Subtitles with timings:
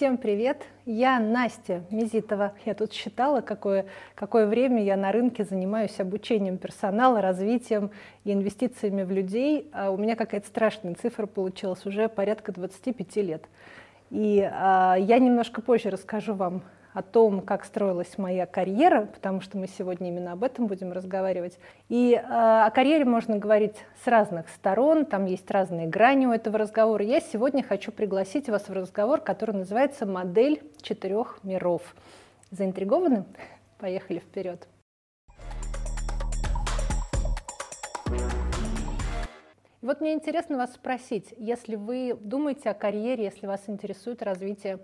[0.00, 0.62] Всем привет!
[0.86, 2.54] Я Настя Мизитова.
[2.64, 3.84] Я тут считала, какое,
[4.14, 7.90] какое время я на рынке занимаюсь обучением персонала, развитием
[8.24, 9.68] и инвестициями в людей.
[9.74, 13.44] А у меня какая-то страшная цифра получилась, уже порядка 25 лет.
[14.08, 16.62] И а, я немножко позже расскажу вам
[16.92, 21.58] о том, как строилась моя карьера, потому что мы сегодня именно об этом будем разговаривать.
[21.88, 26.58] И э, о карьере можно говорить с разных сторон, там есть разные грани у этого
[26.58, 27.04] разговора.
[27.04, 31.94] Я сегодня хочу пригласить вас в разговор, который называется «Модель четырех миров».
[32.50, 33.24] Заинтригованы?
[33.78, 34.66] Поехали вперед.
[39.90, 44.78] вот мне интересно вас спросить, если вы думаете о карьере, если вас интересует развитие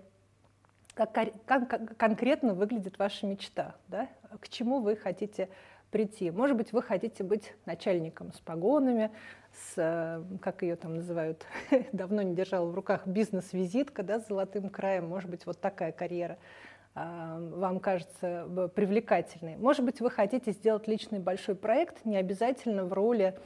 [0.97, 1.13] как,
[1.45, 4.09] как конкретно выглядит ваша мечта, да?
[4.39, 5.49] к чему вы хотите
[5.91, 6.31] прийти.
[6.31, 9.11] Может быть, вы хотите быть начальником с погонами,
[9.53, 11.45] с, э, как ее там называют,
[11.93, 15.07] давно не держала в руках, бизнес-визитка да, с золотым краем.
[15.07, 16.37] Может быть, вот такая карьера
[16.93, 19.55] а, вам кажется привлекательной.
[19.57, 23.37] Может быть, вы хотите сделать личный большой проект, не обязательно в роли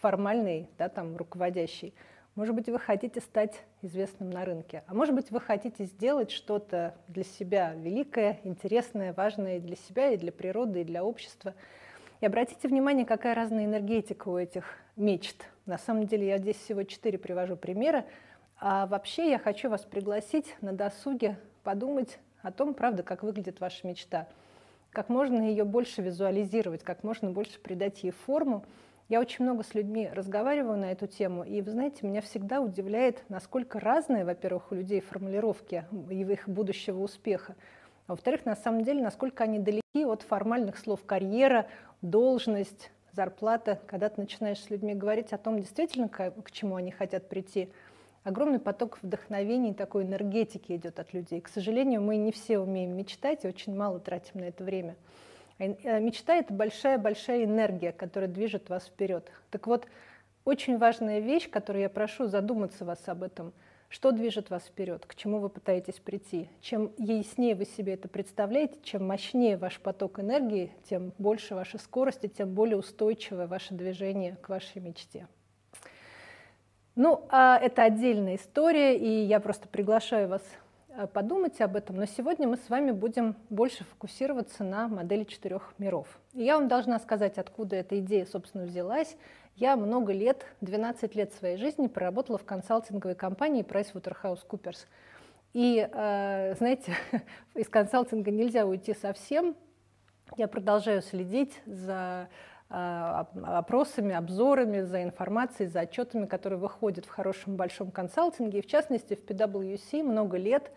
[0.00, 1.94] формальной, да, там, руководящей.
[2.38, 6.94] Может быть, вы хотите стать известным на рынке, а может быть, вы хотите сделать что-то
[7.08, 11.52] для себя великое, интересное, важное для себя, и для природы, и для общества.
[12.20, 15.48] И обратите внимание, какая разная энергетика у этих мечт.
[15.66, 18.04] На самом деле я здесь всего четыре привожу примера.
[18.60, 23.84] А вообще я хочу вас пригласить на досуге подумать о том, правда, как выглядит ваша
[23.84, 24.28] мечта,
[24.92, 28.64] как можно ее больше визуализировать, как можно больше придать ей форму,
[29.08, 33.24] я очень много с людьми разговариваю на эту тему, и, вы знаете, меня всегда удивляет,
[33.28, 37.54] насколько разные, во-первых, у людей формулировки их будущего успеха,
[38.06, 41.66] а во-вторых, на самом деле, насколько они далеки от формальных слов карьера,
[42.00, 43.80] должность, зарплата.
[43.86, 47.68] Когда ты начинаешь с людьми говорить о том, действительно, к чему они хотят прийти,
[48.24, 51.40] огромный поток вдохновений, такой энергетики идет от людей.
[51.40, 54.96] К сожалению, мы не все умеем мечтать и очень мало тратим на это время.
[55.58, 59.30] Э, мечта— это большая-большая энергия, которая движет вас вперед.
[59.50, 59.86] Так вот,
[60.44, 63.52] очень важная вещь, которую я прошу задуматься вас об этом,
[63.88, 66.48] что движет вас вперед, к чему вы пытаетесь прийти.
[66.60, 72.24] Чем яснее вы себе это представляете, чем мощнее ваш поток энергии, тем больше ваша скорость
[72.24, 75.26] и тем более устойчивое ваше движение к вашей мечте.
[76.94, 80.42] Ну, а это отдельная история, и я просто приглашаю вас
[80.98, 85.72] Э, подумать об этом, но сегодня мы с вами будем больше фокусироваться на модели четырех
[85.78, 86.08] миров.
[86.34, 89.16] И я вам должна сказать, откуда эта идея, собственно, взялась.
[89.54, 94.86] Я много лет, 12 лет своей жизни проработала в консалтинговой компании PricewaterhouseCoopers.
[95.52, 96.92] И, э, знаете,
[97.54, 99.54] из консалтинга нельзя уйти совсем.
[100.36, 102.28] Я продолжаю следить за
[102.68, 108.58] опросами, обзорами, за информацией, за отчетами, которые выходят в хорошем большом консалтинге.
[108.58, 110.70] И в частности, в PwC много лет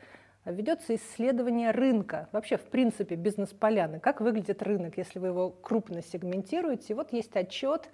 [0.46, 6.94] ведется исследование рынка, вообще в принципе бизнес-поляны, как выглядит рынок, если вы его крупно сегментируете.
[6.94, 7.90] И вот есть отчет,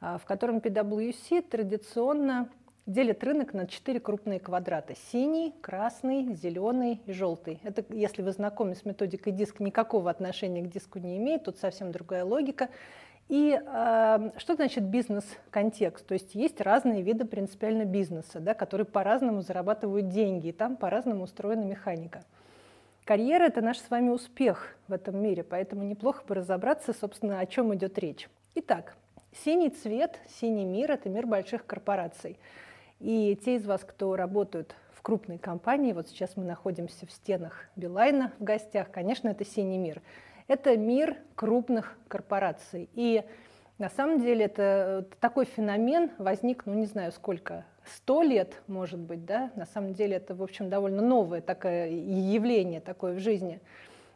[0.00, 2.48] а, в котором PwC традиционно
[2.86, 4.94] делит рынок на четыре крупные квадрата.
[5.10, 7.60] Синий, красный, зеленый и желтый.
[7.62, 11.92] Это, если вы знакомы с методикой диск, никакого отношения к диску не имеет, тут совсем
[11.92, 12.68] другая логика.
[13.30, 16.04] И э, что значит бизнес-контекст?
[16.04, 21.22] То есть есть разные виды принципиально бизнеса, да, которые по-разному зарабатывают деньги, и там по-разному
[21.22, 22.24] устроена механика.
[23.04, 27.46] Карьера– это наш с вами успех в этом мире, поэтому неплохо бы разобраться, собственно, о
[27.46, 28.28] чем идет речь.
[28.56, 28.96] Итак,
[29.44, 32.36] синий цвет, синий мир– это мир больших корпораций.
[32.98, 37.66] И те из вас, кто работают в крупной компании, вот сейчас мы находимся в стенах
[37.76, 40.02] Билайна в гостях, конечно, это синий мир–
[40.50, 42.88] это мир крупных корпораций.
[42.94, 43.22] И
[43.78, 49.24] на самом деле это такой феномен возник, ну не знаю сколько, сто лет, может быть,
[49.24, 53.60] да, на самом деле это, в общем, довольно новое такое явление такое в жизни.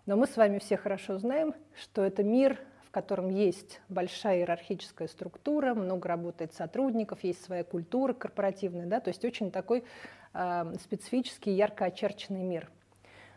[0.07, 5.07] Но мы с вами все хорошо знаем, что это мир, в котором есть большая иерархическая
[5.07, 9.85] структура, много работает сотрудников, есть своя культура корпоративная, да, то есть очень такой
[10.33, 12.69] э, специфический, ярко очерченный мир.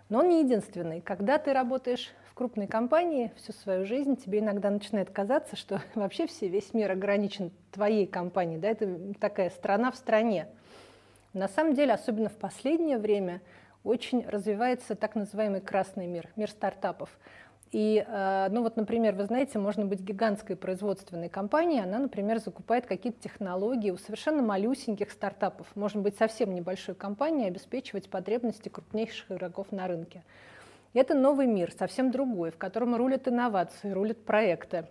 [0.10, 1.02] Но он не единственный.
[1.02, 6.48] Когда ты работаешь крупной компании всю свою жизнь, тебе иногда начинает казаться, что вообще все,
[6.48, 10.48] весь мир ограничен твоей компанией, да, это такая страна в стране.
[11.34, 13.42] На самом деле, особенно в последнее время,
[13.84, 17.10] очень развивается так называемый красный мир, мир стартапов.
[17.72, 22.86] И, э, ну вот, например, вы знаете, можно быть гигантской производственной компанией, она, например, закупает
[22.86, 25.68] какие-то технологии у совершенно малюсеньких стартапов.
[25.76, 30.24] Можно быть совсем небольшой компанией, обеспечивать потребности крупнейших игроков на рынке.
[30.98, 34.88] Это новый мир, совсем другой, в котором рулят инновации, рулят проекты,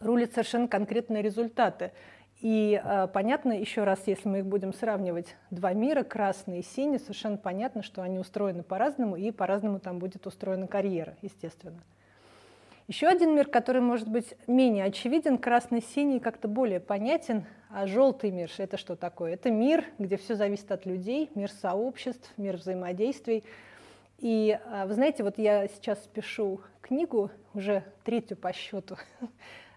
[0.00, 1.92] рулят совершенно конкретные результаты.
[2.40, 6.98] И э, понятно, еще раз, если мы их будем сравнивать, два мира, красный и синий,
[6.98, 11.78] совершенно понятно, что они устроены по-разному, и по-разному там будет устроена карьера, естественно.
[12.88, 18.50] Еще один мир, который может быть менее очевиден, красный-синий как-то более понятен, а желтый мир–
[18.58, 19.34] это что такое?
[19.34, 23.44] Это мир, где все зависит от людей, мир сообществ, мир взаимодействий.
[24.18, 28.96] И а, вы знаете, вот я сейчас пишу книгу, уже третью по счету,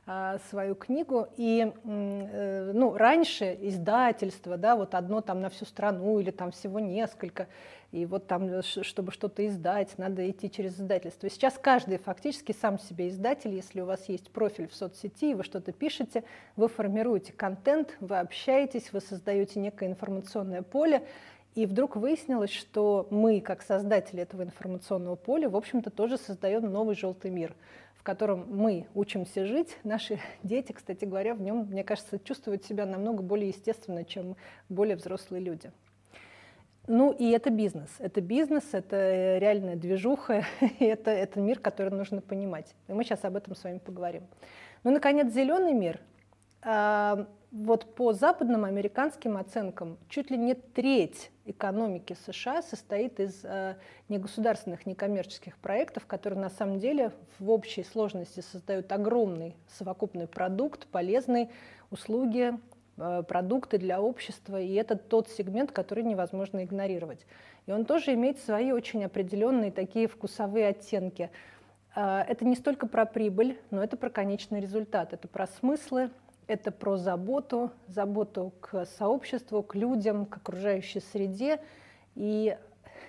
[0.09, 1.27] А, свою книгу.
[1.35, 6.79] И э, ну, раньше издательство, да, вот одно там на всю страну или там всего
[6.79, 7.47] несколько,
[7.91, 11.29] и вот там, чтобы что-то издать, надо идти через издательство.
[11.29, 15.73] Сейчас каждый фактически сам себе издатель, если у вас есть профиль в соцсети, вы что-то
[15.73, 16.23] пишете,
[16.55, 21.05] вы формируете контент, вы общаетесь, вы создаете некое информационное поле,
[21.57, 26.95] и вдруг выяснилось, что мы, как создатели этого информационного поля, в общем-то, тоже создаем новый
[26.95, 27.53] желтый мир–
[28.07, 33.21] котором мы учимся жить, наши дети, кстати говоря, в нем, мне кажется, чувствуют себя намного
[33.21, 34.37] более естественно, чем
[34.69, 35.73] более взрослые люди.
[36.87, 37.89] Ну и это бизнес.
[37.99, 40.45] Это бизнес, это реальная движуха,
[40.79, 42.73] и это, это мир, который нужно понимать.
[42.87, 44.23] И мы сейчас об этом с вами поговорим.
[44.85, 45.99] Ну, наконец, зеленый мир.
[47.51, 53.77] Вот по западным американским оценкам чуть ли не треть экономики США состоит из э,
[54.09, 61.49] негосударственных, некоммерческих проектов, которые на самом деле в общей сложности создают огромный совокупный продукт, полезные
[61.89, 62.59] услуги,
[62.97, 67.25] э, продукты для общества, и это тот сегмент, который невозможно игнорировать.
[67.65, 71.31] И он тоже имеет свои очень определенные такие вкусовые оттенки.
[71.95, 76.09] Э, это не столько про прибыль, но это про конечный результат, это про смыслы,
[76.47, 81.59] это про заботу, заботу к сообществу, к людям, к окружающей среде.
[82.15, 82.57] И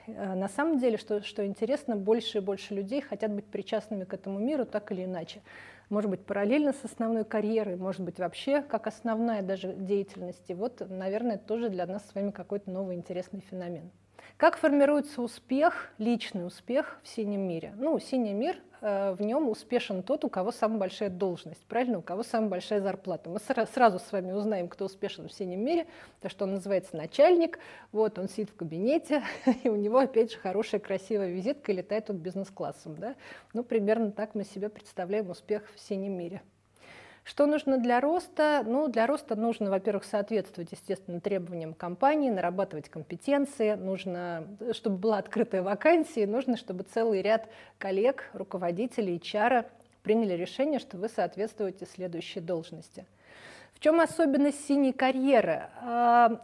[0.06, 4.12] э, на самом деле, что, что интересно, больше и больше людей хотят быть причастными к
[4.12, 5.40] этому миру так или иначе.
[5.88, 10.44] Может быть, параллельно с основной карьерой, может быть, вообще как основная даже деятельность.
[10.48, 13.90] И вот, наверное, тоже для нас с вами какой-то новый интересный феномен.
[14.36, 17.72] Как формируется успех, личный успех в синем мире?
[17.76, 21.98] Ну, синий мир, э, в нем успешен тот, у кого самая большая должность, правильно?
[21.98, 23.30] У кого самая большая зарплата.
[23.30, 25.86] Мы сразу с вами узнаем, кто успешен в синем мире,
[26.20, 27.58] то что он называется начальник,
[27.90, 29.24] вот он сидит в кабинете,
[29.64, 33.16] и у него, опять же, хорошая, красивая визитка, и летает он бизнес-классом, да?
[33.54, 36.42] Ну, примерно так мы себе представляем успех в синем мире.
[37.28, 38.64] Что нужно для роста?
[38.66, 45.62] Ну, для роста нужно, во-первых, соответствовать, естественно, требованиям компании, нарабатывать компетенции, нужно, чтобы была открытая
[45.62, 47.46] вакансия, нужно, чтобы целый ряд
[47.76, 49.66] коллег, руководителей, HR
[50.02, 53.04] приняли решение, что вы соответствуете следующей должности.
[53.74, 55.68] В чем особенность синей карьеры?
[55.82, 56.40] А,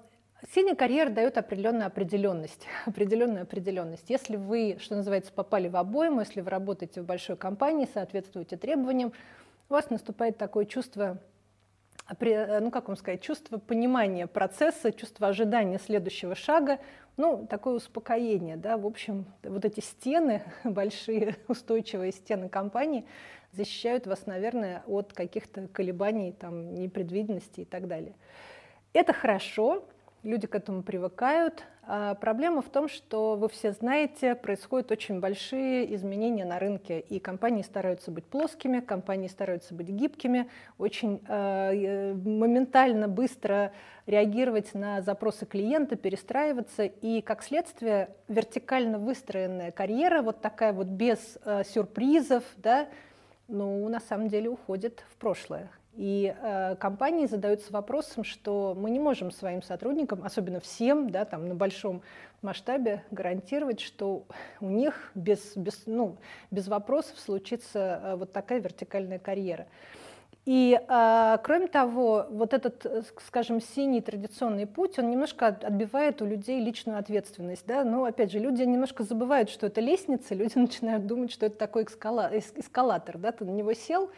[0.55, 4.11] синяя карьера дает определенную определенность, определенную определенность.
[4.11, 9.15] Если вы, что называется, попали в обойму, если вы работаете в большой компании, соответствуете требованиям,
[9.69, 11.19] у вас наступает такое чувство,
[12.19, 16.79] ну как вам сказать, чувство понимания процесса, чувство ожидания следующего шага,
[17.17, 23.07] ну, такое успокоение, да, в общем, вот эти стены, большие устойчивые стены компании
[23.53, 28.15] защищают вас, наверное, от каких-то колебаний, там, непредвиденности и так далее.
[28.93, 29.85] Это хорошо,
[30.25, 31.65] люди к этому привыкают.
[31.87, 37.19] А проблема в том, что вы все знаете, происходят очень большие изменения на рынке, и
[37.19, 40.49] компании стараются быть плоскими, компании стараются быть гибкими,
[40.79, 43.73] очень э, моментально, быстро
[44.07, 51.39] реагировать на запросы клиента, перестраиваться, и как следствие вертикально выстроенная карьера, вот такая вот без
[51.45, 52.89] э, сюрпризов, да,
[53.49, 55.71] ну, на самом деле уходит в прошлое.
[55.97, 61.49] И э, компании задаются вопросом, что мы не можем своим сотрудникам, особенно всем, да, там,
[61.49, 62.03] на большом
[62.43, 64.25] масштабе, гарантировать, что
[64.61, 66.17] у них без, без, ну,
[66.51, 69.67] без вопросов случится э, вот такая вертикальная карьера.
[70.47, 76.27] И, э, кроме того, вот этот, э, скажем, синий традиционный путь, он немножко отбивает у
[76.27, 77.67] людей личную ответственность.
[77.67, 77.83] Да?
[77.83, 81.85] Но, опять же, люди немножко забывают, что это лестница, люди начинают думать, что это такой
[81.85, 83.17] эскалатор.
[83.17, 83.33] Да?
[83.33, 84.11] Ты на него сел,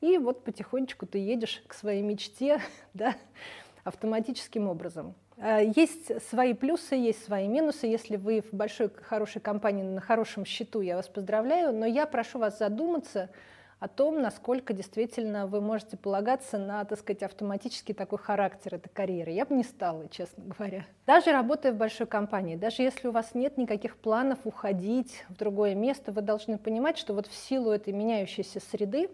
[0.00, 2.60] и вот потихонечку ты едешь к своей мечте
[2.94, 3.14] да,
[3.84, 5.14] автоматическим образом.
[5.38, 7.86] А, есть свои плюсы, есть свои минусы.
[7.86, 12.38] Если вы в большой, хорошей компании на хорошем счету, я вас поздравляю, но я прошу
[12.38, 13.30] вас задуматься
[13.80, 19.32] о том, насколько действительно вы можете полагаться на, так сказать, автоматический такой характер этой карьеры.
[19.32, 20.86] Я бы не стала, честно говоря.
[21.06, 25.74] Даже работая в большой компании, даже если у вас нет никаких планов уходить в другое
[25.74, 29.10] место, вы должны понимать, что вот в силу этой меняющейся среды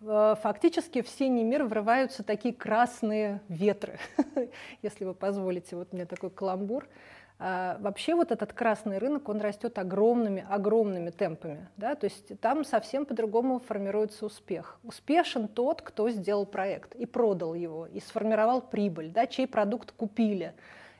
[0.00, 3.98] фактически в синий мир врываются такие красные ветры,
[4.82, 6.86] если вы позволите, вот мне такой каламбур.
[7.38, 11.68] А вообще вот этот красный рынок, он растет огромными, огромными темпами.
[11.76, 11.94] Да?
[11.94, 14.78] То есть там совсем по-другому формируется успех.
[14.82, 20.54] Успешен тот, кто сделал проект и продал его, и сформировал прибыль, да, чей продукт купили.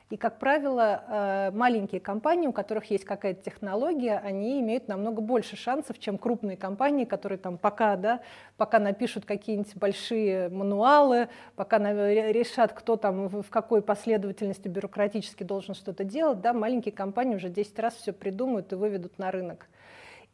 [0.09, 5.57] И, как правило, э, маленькие компании, у которых есть какая-то технология, они имеют намного больше
[5.57, 8.21] шансов, чем крупные компании, которые там пока, да,
[8.55, 16.05] пока напишут какие-нибудь большие мануалы, пока решат, кто там в какой последовательности бюрократически должен что-то
[16.05, 19.67] делать, да, маленькие компании уже 10 раз все придумают и выведут на рынок.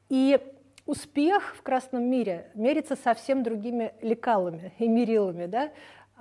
[0.09, 0.39] И
[0.85, 5.47] успех в красном мире мерится совсем другими лекалами и мерилами.
[5.47, 5.71] Да?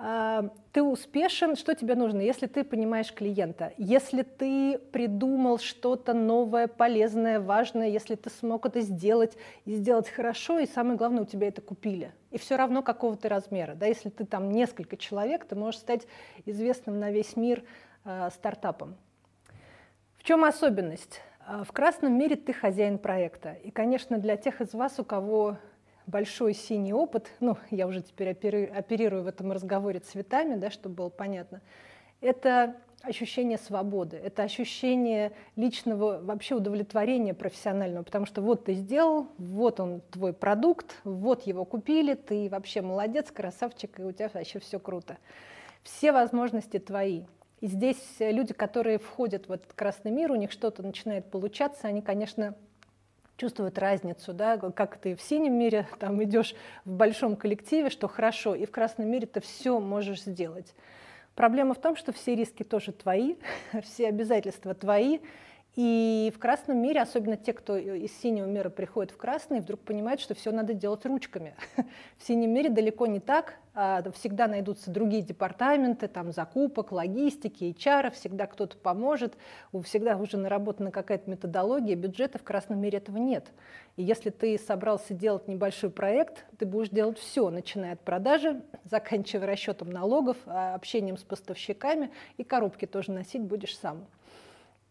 [0.04, 6.66] А, ты успешен, что тебе нужно, если ты понимаешь клиента, если ты придумал что-то новое,
[6.66, 11.47] полезное, важное, если ты смог это сделать и сделать хорошо, и самое главное, у тебя
[11.47, 12.12] это купили.
[12.32, 13.76] И все равно какого ты размера.
[13.76, 13.87] Да?
[13.87, 16.09] Если ты там несколько человек, ты можешь стать
[16.47, 17.62] известным на весь мир
[18.04, 18.97] э, стартапом.
[20.16, 21.21] В чем особенность?
[21.47, 23.52] В красном мире ты хозяин проекта.
[23.52, 25.59] И, конечно, для тех из вас, у кого
[26.06, 31.09] большой синий опыт, ну, я уже теперь оперирую в этом разговоре цветами, да, чтобы было
[31.09, 31.61] понятно,
[32.21, 39.80] это ощущение свободы, это ощущение личного вообще удовлетворения профессионального, потому что вот ты сделал, вот
[39.80, 44.78] он твой продукт, вот его купили, ты вообще молодец, красавчик, и у тебя вообще все
[44.78, 45.18] круто.
[45.82, 47.25] Все возможности твои.
[47.61, 52.02] И здесь люди, которые входят в этот красный мир, у них что-то начинает получаться, они,
[52.02, 52.54] конечно,
[53.42, 58.54] чувствуют разницу, да, как ты в синем мире там идешь в большом коллективе, что хорошо,
[58.54, 60.72] и в красном мире ты все можешь сделать.
[61.34, 63.34] Проблема в том, что все риски тоже твои,
[63.82, 65.18] все обязательства твои,
[65.75, 70.21] и в красном мире, особенно те, кто из синего мира приходит в красный, вдруг понимают,
[70.21, 71.55] что все надо делать ручками.
[72.19, 73.55] В синем мире далеко не так.
[73.75, 79.38] А, всегда найдутся другие департаменты, там закупок, логистики, HR, всегда кто-то поможет,
[79.85, 83.50] всегда уже наработана какая-то методология, бюджета в красном мире этого нет.
[83.97, 89.47] И если ты собрался делать небольшой проект, ты будешь делать все, начиная от продажи, заканчивая
[89.47, 94.05] расчетом налогов, а, общением с поставщиками, и коробки тоже носить будешь сам.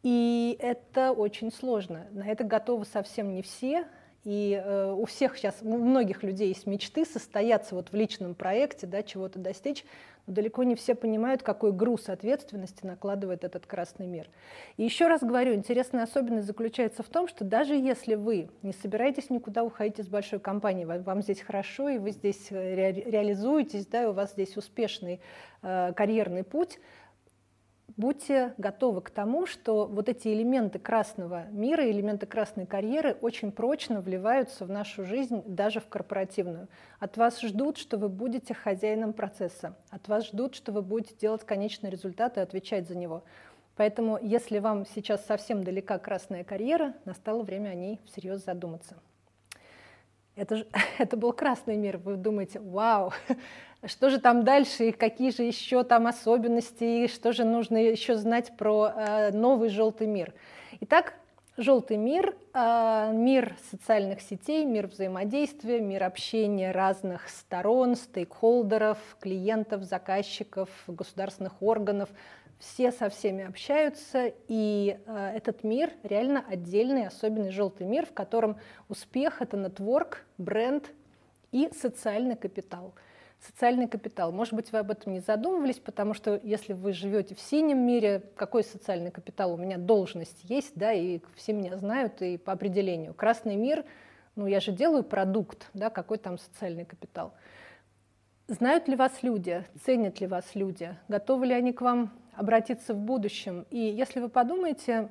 [0.03, 2.07] И это очень сложно.
[2.11, 3.85] На это готовы совсем не все.
[4.23, 8.85] И э, у всех сейчас, у многих людей есть мечты состояться вот в личном проекте,
[8.85, 9.83] да, чего-то достичь,
[10.27, 14.29] но далеко не все понимают, какой груз ответственности накладывает этот красный мир.
[14.77, 19.31] И еще раз говорю, интересная особенность заключается в том, что даже если вы не собираетесь
[19.31, 24.03] никуда уходить из большой компании, вам здесь хорошо, и вы здесь э, ре реализуетесь, да,
[24.03, 25.19] и у вас здесь успешный
[25.63, 26.77] э, карьерный путь,
[27.97, 34.01] будьте готовы к тому, что вот эти элементы красного мира, элементы красной карьеры очень прочно
[34.01, 36.67] вливаются в нашу жизнь, даже в корпоративную.
[36.99, 41.45] От вас ждут, что вы будете хозяином процесса, от вас ждут, что вы будете делать
[41.45, 43.23] конечный результат и отвечать за него.
[43.75, 48.95] Поэтому, если вам сейчас совсем далека красная карьера, настало время о ней всерьез задуматься.
[50.35, 50.67] Это, же,
[50.97, 51.97] это был красный мир.
[51.97, 53.13] Вы думаете, вау,
[53.87, 58.15] что же там дальше, и какие же еще там особенности, и что же нужно еще
[58.15, 60.33] знать про э, новый желтый мир.
[60.81, 61.15] Итак,
[61.57, 70.69] желтый мир, э, мир социальных сетей, мир взаимодействия, мир общения разных сторон, стейкхолдеров, клиентов, заказчиков,
[70.87, 72.09] государственных органов.
[72.59, 78.57] Все со всеми общаются, и э, этот мир реально отдельный, особенный желтый мир, в котором
[78.89, 80.91] успех— это нетворк, бренд
[81.51, 82.93] и социальный капитал—
[83.45, 84.31] социальный капитал.
[84.31, 88.23] Может быть, вы об этом не задумывались, потому что если вы живете в синем мире,
[88.35, 89.53] какой социальный капитал?
[89.53, 93.13] У меня должность есть, да, и все меня знают, и по определению.
[93.13, 93.83] Красный мир,
[94.35, 97.33] ну я же делаю продукт, да, какой там социальный капитал.
[98.47, 102.97] Знают ли вас люди, ценят ли вас люди, готовы ли они к вам обратиться в
[102.97, 103.65] будущем?
[103.71, 105.09] И если вы подумаете,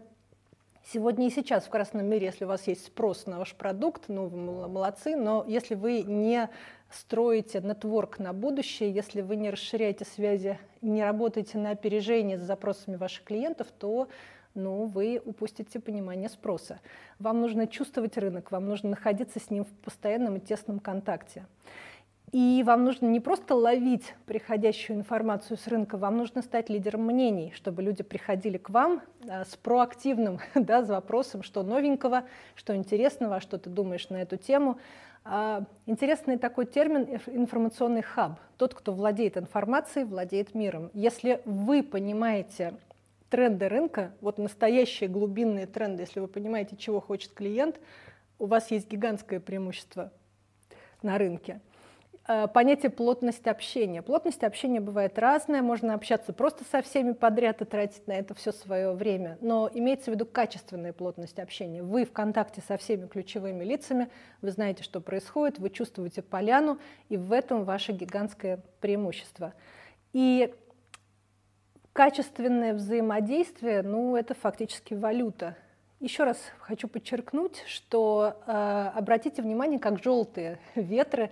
[0.83, 4.27] Сегодня и сейчас в красном мире, если у вас есть спрос на ваш продукт, ну,
[4.27, 6.49] вы молодцы, но если вы не
[6.91, 12.97] строите нетворк на будущее, если вы не расширяете связи, не работаете на опережение с запросами
[12.97, 14.09] ваших клиентов, то
[14.55, 16.81] ну, вы упустите понимание спроса.
[17.19, 21.47] Вам нужно чувствовать рынок, вам нужно находиться с ним в постоянном и тесном контакте.
[22.33, 27.53] И вам нужно не просто ловить приходящую информацию с рынка, вам нужно стать лидером мнений,
[27.57, 33.37] чтобы люди приходили к вам да, с проактивным да, с вопросом, что новенького, что интересного,
[33.37, 34.79] а что ты думаешь на эту тему.
[35.25, 38.39] А, интересный такой термин информационный хаб.
[38.57, 40.91] Тот, кто владеет информацией, владеет миром.
[40.95, 42.75] Если вы понимаете
[43.29, 47.81] тренды рынка, вот настоящие глубинные тренды, если вы понимаете, чего хочет клиент,
[48.39, 50.13] у вас есть гигантское преимущество
[51.03, 51.61] на рынке.
[52.29, 54.03] Э, понятие плотность общения.
[54.03, 58.53] Плотность общения бывает разная, можно общаться просто со всеми подряд и тратить на это все
[58.53, 61.83] свое время, но имеется в виду качественная плотность общения.
[61.83, 64.11] Вы в контакте со всеми ключевыми лицами,
[64.43, 69.55] вы знаете, что происходит, вы чувствуете поляну, и в этом ваше гигантское преимущество.
[70.13, 70.55] И
[71.93, 75.57] качественное взаимодействие, ну, это фактически валюта.
[76.01, 81.31] Еще раз хочу подчеркнуть, что э, обратите внимание, как желтые ветры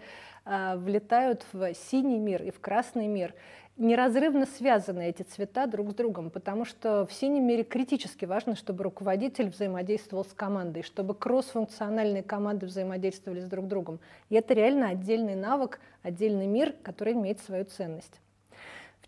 [0.76, 3.34] влетают в синий мир и в красный мир.
[3.76, 8.82] Неразрывно связаны эти цвета друг с другом, потому что в синем мире критически важно, чтобы
[8.82, 14.00] руководитель взаимодействовал с командой, чтобы кроссфункциональные команды взаимодействовали с друг другом.
[14.30, 18.20] И это реально отдельный навык, отдельный мир, который имеет свою ценность.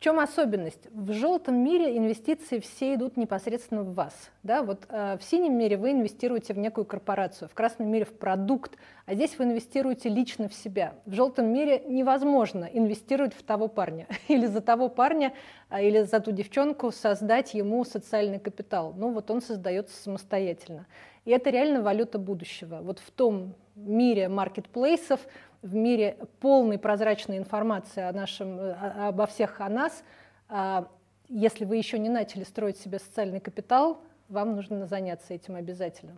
[0.01, 0.89] Чем особенность?
[0.93, 4.15] В желтом мире инвестиции все идут непосредственно в вас.
[4.43, 4.63] Да?
[4.63, 8.79] Вот, э, в синем мире вы инвестируете в некую корпорацию, в красном мире в продукт,
[9.05, 10.95] а здесь вы инвестируете лично в себя.
[11.05, 15.35] В желтом мире невозможно инвестировать в того парня или за того парня,
[15.69, 18.95] а, или за ту девчонку создать ему социальный капитал.
[18.97, 20.87] Ну вот он создается самостоятельно.
[21.27, 22.81] И это реально валюта будущего.
[22.81, 25.21] Вот в том мире маркетплейсов,
[25.63, 28.59] в мире полной прозрачной информации о нашем,
[28.99, 30.03] обо всех о нас,
[30.49, 30.89] а,
[31.29, 36.17] если вы еще не начали строить себе социальный капитал, вам нужно заняться этим обязательно.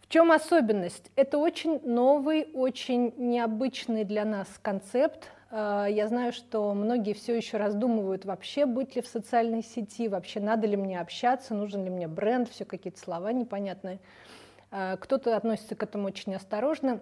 [0.00, 1.10] В чем особенность?
[1.16, 5.30] Это очень новый, очень необычный для нас концепт.
[5.50, 10.40] А, я знаю, что многие все еще раздумывают, вообще быть ли в социальной сети, вообще
[10.40, 13.98] надо ли мне общаться, нужен ли мне бренд, все какие-то слова непонятные.
[14.70, 17.00] А, кто-то относится к этому очень осторожно.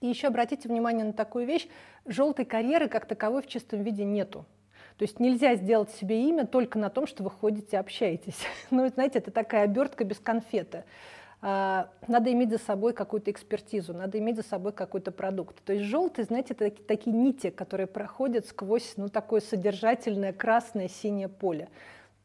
[0.00, 1.68] И еще обратите внимание на такую вещь.
[2.06, 4.44] Желтой карьеры как таковой в чистом виде нету.
[4.98, 8.38] То есть нельзя сделать себе имя только на том, что вы ходите, общаетесь.
[8.70, 10.84] Ну, знаете, это такая обертка без конфеты.
[11.46, 15.62] А, надо иметь за собой какую-то экспертизу, надо иметь за собой какой-то продукт.
[15.64, 20.88] То есть желтый, знаете, это такие, такие нити, которые проходят сквозь ну, такое содержательное красное,
[20.88, 21.68] синее поле.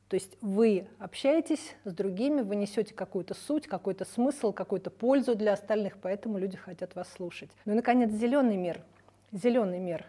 [0.10, 5.54] То есть вы общаетесь с другими, вы несете какую-то суть, какой-то смысл, какую-то пользу для
[5.54, 7.52] остальных, поэтому люди хотят вас слушать.
[7.66, 8.82] Ну и, наконец, зеленый мир.
[9.32, 10.08] Зеленый мир.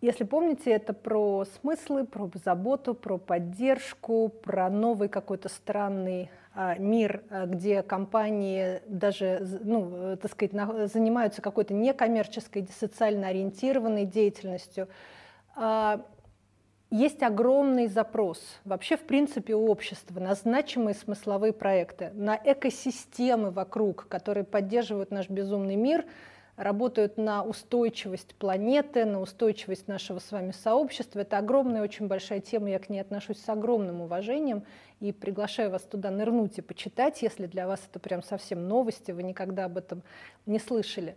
[0.00, 7.22] Если помните, это про смыслы, про заботу, про поддержку, про новый какой-то странный а, мир,
[7.30, 10.52] а, где компании даже, ну, так сказать,
[10.92, 14.88] занимаются какой-то некоммерческой, социально ориентированной деятельностью.
[15.54, 16.04] А,
[16.90, 24.06] есть огромный запрос вообще, в принципе, у общества на значимые смысловые проекты, на экосистемы вокруг,
[24.08, 26.04] которые поддерживают наш безумный мир,
[26.56, 31.20] работают на устойчивость планеты, на устойчивость нашего с вами сообщества.
[31.20, 34.64] Это огромная, очень большая тема, я к ней отношусь с огромным уважением
[35.00, 39.22] и приглашаю вас туда нырнуть и почитать, если для вас это прям совсем новости, вы
[39.22, 40.02] никогда об этом
[40.46, 41.16] не слышали.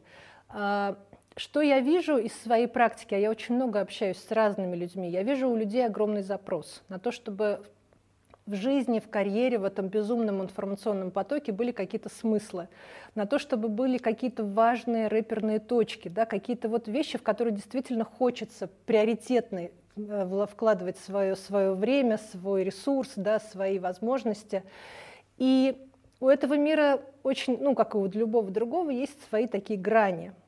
[1.36, 5.24] Что я вижу из своей практики, а я очень много общаюсь с разными людьми, я
[5.24, 7.62] вижу у людей огромный запрос на то, чтобы
[8.50, 12.68] в жизни, в карьере, в этом безумном информационном потоке были какие-то смыслы,
[13.13, 18.04] на то, чтобы были какие-то важные рэперные точки, да, какие-то вот вещи, в которые действительно
[18.04, 24.63] хочется приоритетные э, вкладывать свое, свое время, свой ресурс, да, свои возможности.
[25.38, 25.78] И
[26.20, 30.34] у этого мира очень, ну, как и у любого другого, есть свои такие грани–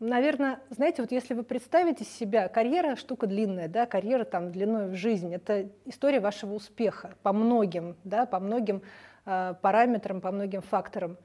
[0.00, 4.96] Наверное, знаете, вот если вы представите себя, карьера штука длинная, да, карьера там длиной в
[4.96, 8.82] жизнь, это история вашего успеха по многим, да, по многим
[9.24, 11.16] э, параметрам, по многим факторам.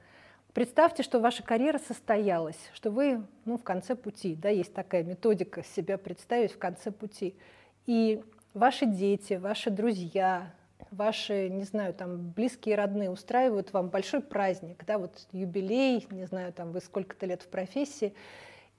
[0.54, 5.64] Представьте, что ваша карьера состоялась, что вы ну, в конце пути, да, есть такая методика
[5.64, 7.34] себя представить в конце пути.
[7.86, 8.22] И
[8.54, 10.52] ваши дети, ваши друзья,
[10.90, 16.52] ваши, не знаю, там, близкие родные устраивают вам большой праздник, да, вот юбилей, не знаю,
[16.52, 18.14] там, вы сколько-то лет в профессии,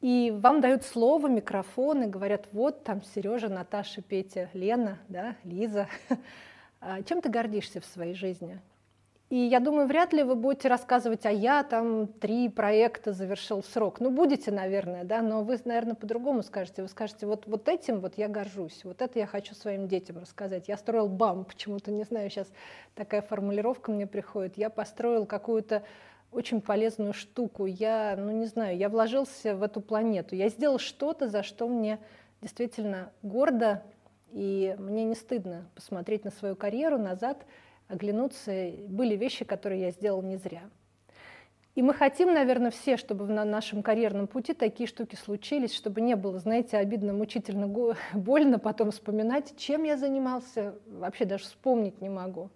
[0.02, 5.88] и вам дают слово, микрофон и говорят, вот там Сережа, Наташа, Петя, Лена, да, Лиза.
[6.84, 8.60] А чем ты гордишься в своей жизни?
[9.32, 13.66] И я думаю, вряд ли вы будете рассказывать, а я там три проекта завершил в
[13.66, 14.02] срок.
[14.02, 16.82] Ну, будете, наверное, да, но вы, наверное, по-другому скажете.
[16.82, 20.68] Вы скажете, вот, вот этим вот я горжусь, вот это я хочу своим детям рассказать.
[20.68, 22.52] Я строил БАМ, почему-то, не знаю, сейчас
[22.94, 24.58] такая формулировка мне приходит.
[24.58, 25.84] Я построил какую-то
[26.32, 27.66] очень полезную штуку.
[27.66, 30.36] Я, ну не знаю, я вложился в эту планету.
[30.36, 32.00] Я сделал что-то, за что мне
[32.42, 33.84] действительно гордо,
[34.32, 37.46] и мне не стыдно посмотреть на свою карьеру назад,
[37.88, 38.72] оглянуться.
[38.88, 40.64] Были вещи, которые я сделал не зря.
[41.74, 46.16] И мы хотим, наверное, все, чтобы на нашем карьерном пути такие штуки случились, чтобы не
[46.16, 47.68] было, знаете, обидно, мучительно,
[48.14, 52.50] больно потом вспоминать, чем я занимался, вообще даже вспомнить не могу.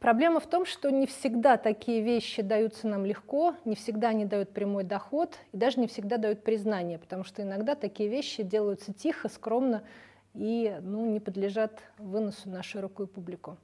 [0.00, 4.50] Проблема в том, что не всегда такие вещи даются нам легко, не всегда они дают
[4.50, 9.28] прямой доход и даже не всегда дают признание, потому что иногда такие вещи делаются тихо,
[9.28, 9.82] скромно
[10.34, 13.56] и ну, не подлежат выносу на широкую публику.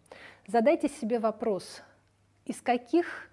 [0.47, 1.83] Задайте себе вопрос,
[2.47, 3.29] из каких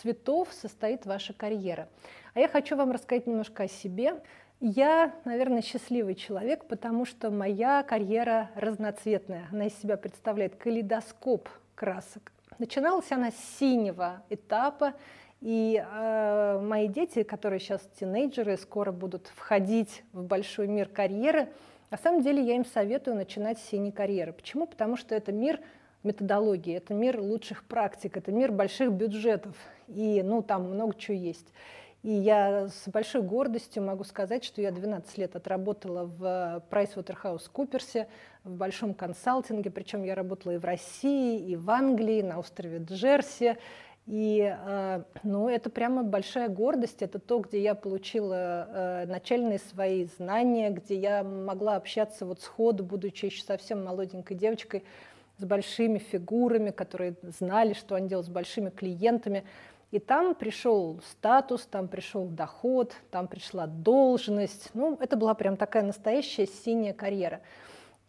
[0.00, 1.88] цветов состоит ваша карьера?
[2.34, 4.22] А я хочу вам рассказать немножко о себе.
[4.60, 9.48] Я, наверное, счастливый человек, потому что моя карьера разноцветная.
[9.52, 12.32] Она из себя представляет калейдоскоп красок.
[12.58, 14.94] Начиналась она с синего этапа,
[15.42, 21.48] и э, мои дети, которые сейчас тинейджеры, скоро будут входить в большой мир карьеры,
[21.90, 24.32] на самом деле я им советую начинать с синей карьеры.
[24.32, 24.66] Почему?
[24.66, 25.60] Потому что это мир
[26.02, 29.54] методологии, это мир лучших практик, это мир больших бюджетов,
[29.88, 31.46] и ну, там много чего есть.
[32.06, 38.06] И я с большой гордостью могу сказать, что я 12 лет отработала в PricewaterhouseCoopers,
[38.44, 43.56] в большом консалтинге, причем я работала и в России, и в Англии, на острове Джерси.
[44.06, 50.04] И э, ну, это прямо большая гордость, это то, где я получила э, начальные свои
[50.04, 54.84] знания, где я могла общаться вот сходу, будучи еще совсем молоденькой девочкой,
[55.38, 59.44] с большими фигурами, которые знали, что они делают с большими клиентами.
[59.90, 64.70] И там пришел статус, там пришел доход, там пришла должность.
[64.74, 67.40] Ну, это была прям такая настоящая синяя карьера.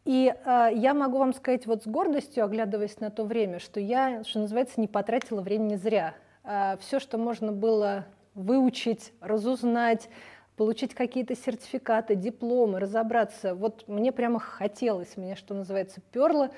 [0.05, 4.23] И э, я могу вам сказать вот с гордостью, оглядываясь на то время, что я,
[4.23, 6.15] что называется, не потратила времени зря.
[6.43, 10.09] Э, все, что можно было выучить, разузнать,
[10.55, 16.49] получить какие-то сертификаты, дипломы, разобраться, вот мне прямо хотелось, мне, что называется, перло.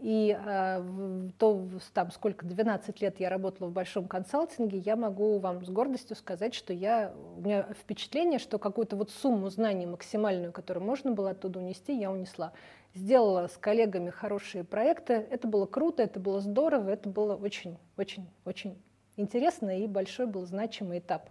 [0.00, 5.64] И э, то, там, сколько, 12 лет я работала в большом консалтинге, я могу вам
[5.64, 10.84] с гордостью сказать, что я, у меня впечатление, что какую-то вот сумму знаний максимальную, которую
[10.84, 12.52] можно было оттуда унести, я унесла.
[12.94, 18.78] Сделала с коллегами хорошие проекты, это было круто, это было здорово, это было очень-очень-очень
[19.16, 21.28] интересно и большой был значимый этап.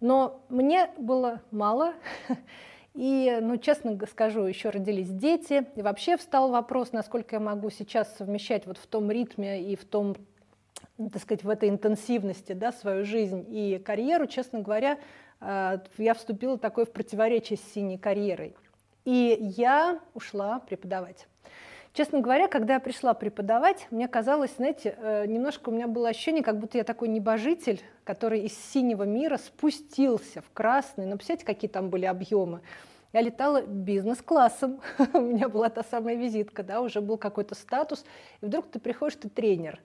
[0.00, 1.94] Но мне было мало,
[2.94, 5.66] И, ну, честно скажу, еще родились дети.
[5.76, 9.84] И вообще встал вопрос, насколько я могу сейчас совмещать вот в том ритме и в
[9.84, 10.14] том,
[10.98, 14.26] так сказать, в этой интенсивности, да, свою жизнь и карьеру.
[14.26, 14.98] Честно говоря,
[15.40, 18.54] э, я вступила такое в противоречие с синей карьерой.
[19.04, 21.26] И я ушла преподавать.
[21.94, 26.42] Честно говоря, когда я пришла преподавать, мне казалось, знаете, э, немножко у меня было ощущение,
[26.42, 31.04] как будто я такой небожитель, который из синего мира спустился в красный.
[31.04, 32.62] Ну, представляете, какие там были объемы.
[33.12, 34.80] Я летала бизнес-классом,
[35.12, 38.06] у меня была та самая визитка, да, уже был какой-то статус,
[38.40, 39.78] и вдруг ты приходишь, ты тренер.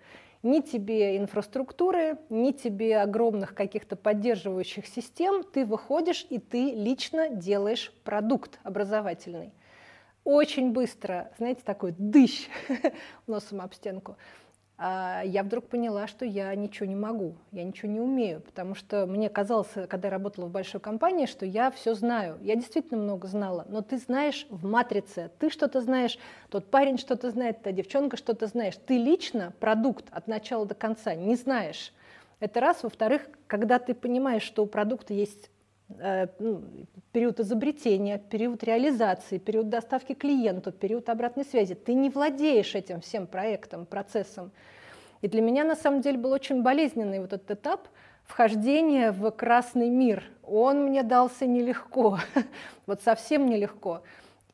[0.43, 7.91] Ни тебе инфраструктуры, ни тебе огромных каких-то поддерживающих систем, ты выходишь и ты лично делаешь
[8.05, 9.51] продукт образовательный
[10.27, 12.49] очень быстро, знаете, такой дыщ
[13.27, 14.17] носом об стенку,
[14.77, 19.05] а я вдруг поняла, что я ничего не могу, я ничего не умею, потому что
[19.05, 22.37] мне казалось, когда я работала в большой компании, что я все знаю.
[22.41, 27.31] Я действительно много знала, но ты знаешь в матрице, ты что-то знаешь, тот парень что-то
[27.31, 28.75] знает, та девчонка что-то знаешь.
[28.85, 31.93] Ты лично продукт от начала до конца не знаешь.
[32.41, 32.83] Это раз.
[32.83, 35.49] Во-вторых, когда ты понимаешь, что у продукта есть
[37.13, 41.75] период изобретения, период реализации, период доставки клиенту, период обратной связи.
[41.75, 44.51] Ты не владеешь этим всем проектом, процессом.
[45.21, 47.87] И для меня на самом деле был очень болезненный вот этот этап
[48.25, 50.23] вхождения в красный мир.
[50.43, 52.19] Он мне дался нелегко,
[52.85, 54.03] вот совсем нелегко.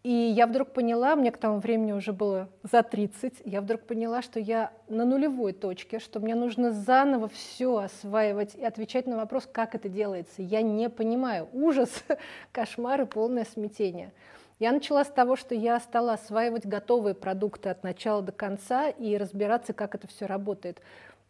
[0.04, 4.22] И я вдруг поняла, мне к тому времени уже было за 30, я вдруг поняла,
[4.22, 9.48] что я на нулевой точке, что мне нужно заново все осваивать и отвечать на вопрос,
[9.50, 10.42] как это делается.
[10.42, 11.48] Я не понимаю.
[11.54, 11.90] Ужас,
[12.52, 14.12] кошмар и полное смятение.
[14.60, 19.16] Я начала с того, что я стала осваивать готовые продукты от начала до конца и
[19.16, 20.82] разбираться, как это все работает.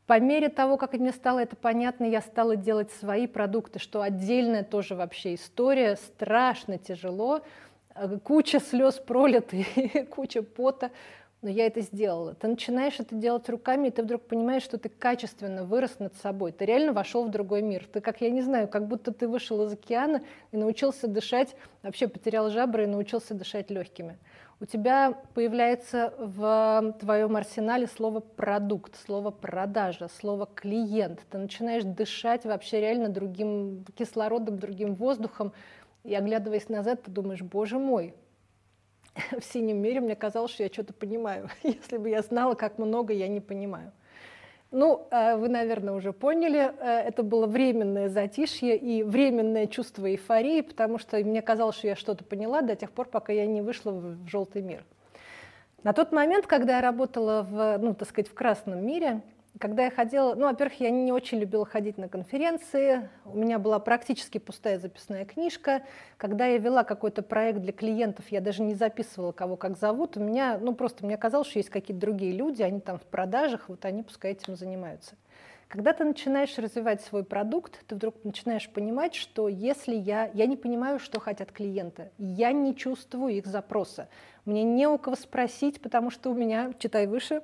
[0.07, 4.63] По мере того, как мне стало это понятно, я стала делать свои продукты, что отдельная
[4.63, 7.41] тоже вообще история, страшно тяжело,
[8.23, 9.65] куча слез пролиты,
[10.09, 10.91] куча пота,
[11.43, 12.35] но я это сделала.
[12.35, 16.53] Ты начинаешь это делать руками, и ты вдруг понимаешь, что ты качественно вырос над собой.
[16.53, 17.85] Ты реально вошел в другой мир.
[17.91, 22.07] Ты, как я не знаю, как будто ты вышел из океана и научился дышать, вообще
[22.07, 24.17] потерял жабры и научился дышать легкими.
[24.61, 31.19] У тебя появляется в твоем арсенале слово продукт, слово продажа, слово клиент.
[31.29, 35.51] Ты начинаешь дышать вообще реально другим кислородом, другим воздухом,
[36.03, 38.13] и оглядываясь назад, ты думаешь, боже мой,
[39.31, 41.49] в синем мире мне казалось, что я что-то понимаю.
[41.63, 43.91] Если бы я знала, как много я не понимаю.
[44.71, 50.61] Ну, э, вы, наверное, уже поняли, э, это было временное затишье и временное чувство эйфории,
[50.61, 53.91] потому что мне казалось, что я что-то поняла до тех пор, пока я не вышла
[53.91, 54.83] в желтый мир.
[55.83, 59.21] На тот момент, когда я работала в, ну, так сказать, в красном мире,
[59.59, 63.79] когда я ходила, ну, во-первых, я не очень любила ходить на конференции, у меня была
[63.79, 65.83] практически пустая записная книжка.
[66.17, 70.17] Когда я вела какой-то проект для клиентов, я даже не записывала, кого как зовут.
[70.17, 73.69] У меня, ну, просто мне казалось, что есть какие-то другие люди, они там в продажах,
[73.69, 75.15] вот они пускай этим занимаются.
[75.67, 80.57] Когда ты начинаешь развивать свой продукт, ты вдруг начинаешь понимать, что если я, я не
[80.57, 84.07] понимаю, что хотят клиенты, я не чувствую их запроса,
[84.45, 87.41] мне не у кого спросить, потому что у меня, читай выше,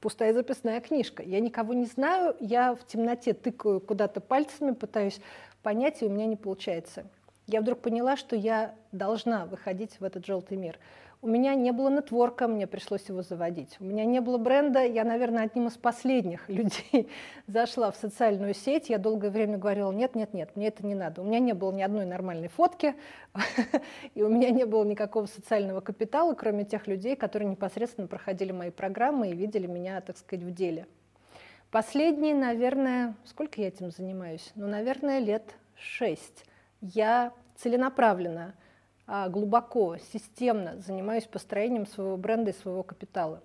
[0.00, 1.22] пустая записная книжка.
[1.22, 5.20] Я никого не знаю, я в темноте тыкаю куда-то пальцами, пытаюсь
[5.62, 7.06] понять, и у меня не получается.
[7.46, 10.78] Я вдруг поняла, что я должна выходить в этот желтый мир.
[11.20, 13.76] У меня не было нетворка, мне пришлось его заводить.
[13.80, 17.08] У меня не было бренда, я, наверное, одним из последних людей
[17.48, 18.88] зашла в социальную сеть.
[18.88, 21.22] Я долгое время говорила, нет, нет, нет, мне это не надо.
[21.22, 22.94] У меня не было ни одной нормальной фотки,
[24.14, 28.70] и у меня не было никакого социального капитала, кроме тех людей, которые непосредственно проходили мои
[28.70, 30.86] программы и видели меня, так сказать, в деле.
[31.72, 34.52] Последние, наверное, сколько я этим занимаюсь?
[34.54, 36.44] Ну, наверное, лет шесть.
[36.80, 38.54] Я целенаправленно–
[39.28, 43.40] глубоко, системно занимаюсь построением своего бренда и своего капитала.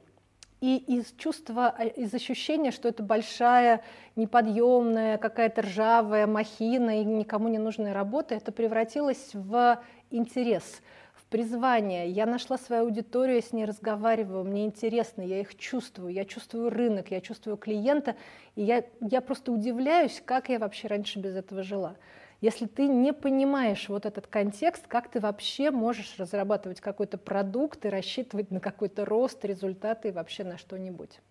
[0.63, 3.83] И из чувства, а, из ощущения, что это большая,
[4.15, 10.81] неподъемная, какая-то ржавая махина и никому не нужная работа, это превратилось в интерес,
[11.15, 12.09] в призвание.
[12.09, 16.69] Я нашла свою аудиторию, я с ней разговариваю, мне интересно, я их чувствую, я чувствую
[16.69, 18.15] рынок, я чувствую клиента,
[18.55, 21.97] и я, я просто удивляюсь, как я вообще раньше без этого жила.
[22.43, 27.89] Если ты не понимаешь вот этот контекст, как ты вообще можешь разрабатывать какой-то продукт и
[27.89, 31.21] рассчитывать на какой-то рост, результаты и вообще на что-нибудь.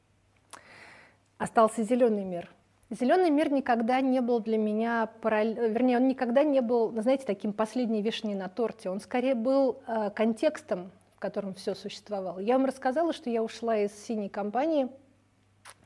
[1.36, 2.48] Остался зеленый мир.
[2.88, 8.00] Зеленый мир никогда не был для меня, вернее, он никогда не был, знаете, таким последней
[8.00, 8.88] вишней на торте.
[8.88, 12.38] Он скорее был э, контекстом, в котором все существовало.
[12.38, 14.88] Я вам рассказала, что я ушла из синей компании,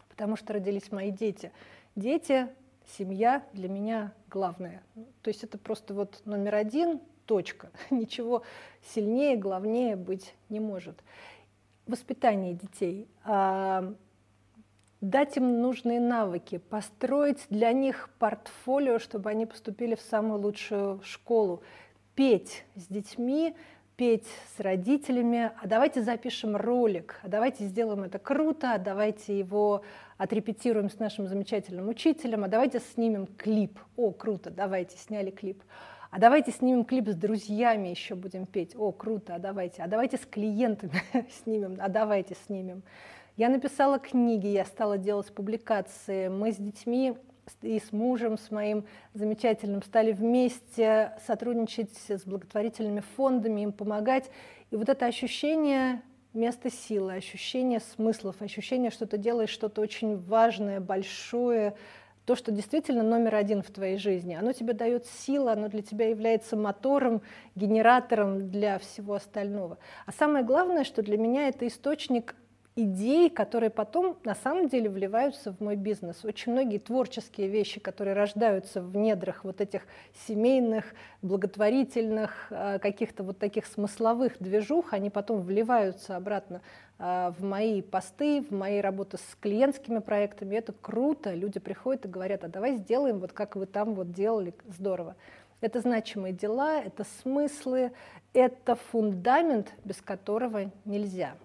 [0.08, 1.50] потому что родились мои дети.
[1.96, 2.46] Дети
[2.96, 4.82] семья для меня главное.
[5.22, 7.70] То есть это просто вот номер один, точка.
[7.90, 8.42] Ничего
[8.94, 11.02] сильнее, главнее быть не может.
[11.86, 13.08] Воспитание детей.
[13.24, 13.94] А,
[15.00, 21.62] дать им нужные навыки, построить для них портфолио, чтобы они поступили в самую лучшую школу,
[22.14, 23.54] петь с детьми,
[23.96, 29.82] петь с родителями, а давайте запишем ролик, а давайте сделаем это круто, а давайте его
[30.18, 33.78] отрепетируем с нашим замечательным учителем, а давайте снимем клип.
[33.96, 35.62] О, круто, давайте, сняли клип.
[36.10, 38.76] А давайте снимем клип с друзьями, еще будем петь.
[38.76, 39.82] О, круто, а давайте.
[39.82, 41.02] А давайте с клиентами
[41.42, 42.82] снимем, а давайте снимем.
[43.36, 46.28] Я написала книги, я стала делать публикации.
[46.28, 47.14] Мы с детьми
[47.62, 54.30] и с мужем, с моим замечательным, стали вместе сотрудничать с благотворительными фондами, им помогать.
[54.70, 56.02] И вот это ощущение
[56.34, 61.74] места силы, ощущение смыслов, ощущение, что ты делаешь что-то очень важное, большое,
[62.26, 64.34] то, что действительно номер один в твоей жизни.
[64.34, 67.22] Оно тебе дает силу, оно для тебя является мотором,
[67.54, 69.78] генератором для всего остального.
[70.06, 72.34] А самое главное, что для меня это источник
[72.76, 76.24] идей, которые потом на самом деле вливаются в мой бизнес.
[76.24, 79.82] Очень многие творческие вещи, которые рождаются в недрах вот этих
[80.26, 80.84] семейных,
[81.22, 86.60] благотворительных, э, каких-то вот таких смысловых движух, они потом вливаются обратно
[86.98, 90.54] э, в мои посты, в мои работы с клиентскими проектами.
[90.54, 94.52] Это круто, люди приходят и говорят, а давай сделаем вот как вы там вот делали,
[94.68, 95.16] здорово.
[95.62, 97.92] Это значимые дела, это смыслы,
[98.34, 101.36] это фундамент, без которого нельзя.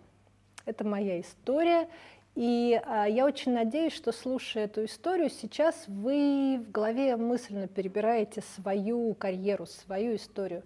[0.66, 1.88] Это моя история.
[2.36, 8.42] И а, я очень надеюсь, что слушая эту историю, сейчас вы в голове мысленно перебираете
[8.56, 10.64] свою карьеру, свою историю.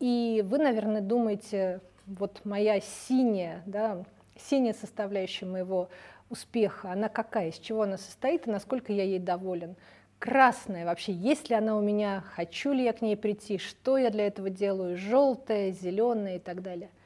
[0.00, 4.04] И вы, наверное, думаете, вот моя синяя, да,
[4.36, 5.88] синяя составляющая моего
[6.30, 9.76] успеха, она какая, из чего она состоит и насколько я ей доволен.
[10.18, 14.10] Красная вообще, есть ли она у меня, хочу ли я к ней прийти, что я
[14.10, 16.90] для этого делаю, желтая, зеленая и так далее–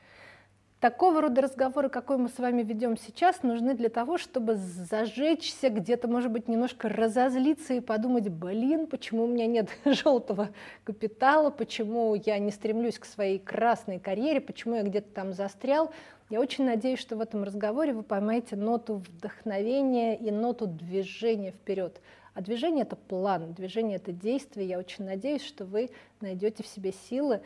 [0.80, 6.06] Такого рода разговоры, какой мы с вами ведем сейчас, нужны для того, чтобы зажечься, где-то,
[6.06, 10.50] может быть, немножко разозлиться и подумать, блин, почему у меня нет желтого
[10.84, 15.90] капитала, почему я не стремлюсь к своей красной карьере, почему я где-то там застрял.
[16.30, 22.00] Я очень надеюсь, что в этом разговоре вы поймаете ноту вдохновения и ноту движения вперед.
[22.34, 24.68] А движение— это план, движение— это действие.
[24.68, 27.40] Я очень надеюсь, что вы найдете в себе силы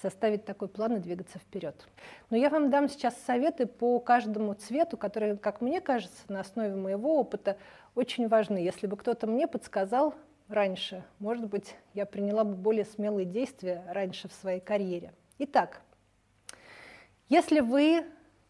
[0.00, 1.86] составить такой план и двигаться вперед.
[2.30, 6.74] Но я вам дам сейчас советы по каждому цвету, которые, как мне кажется, на основе
[6.74, 7.56] моего опыта
[7.94, 8.58] очень важны.
[8.58, 10.14] Если бы кто-то мне подсказал
[10.48, 15.12] раньше, может быть, я приняла бы более смелые действия раньше в своей карьере.
[15.38, 15.80] Итак,
[17.28, 18.04] если вы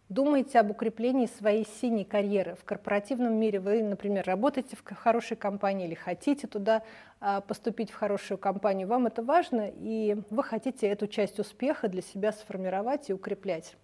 [0.08, 2.54] Думайте об укреплении своей синей карьеры.
[2.54, 6.84] В корпоративном мире вы, например, работаете в хорошей компании или хотите туда
[7.18, 8.86] а, поступить в хорошую компанию.
[8.86, 13.74] Вам это важно, и вы хотите эту часть успеха для себя сформировать и укреплять.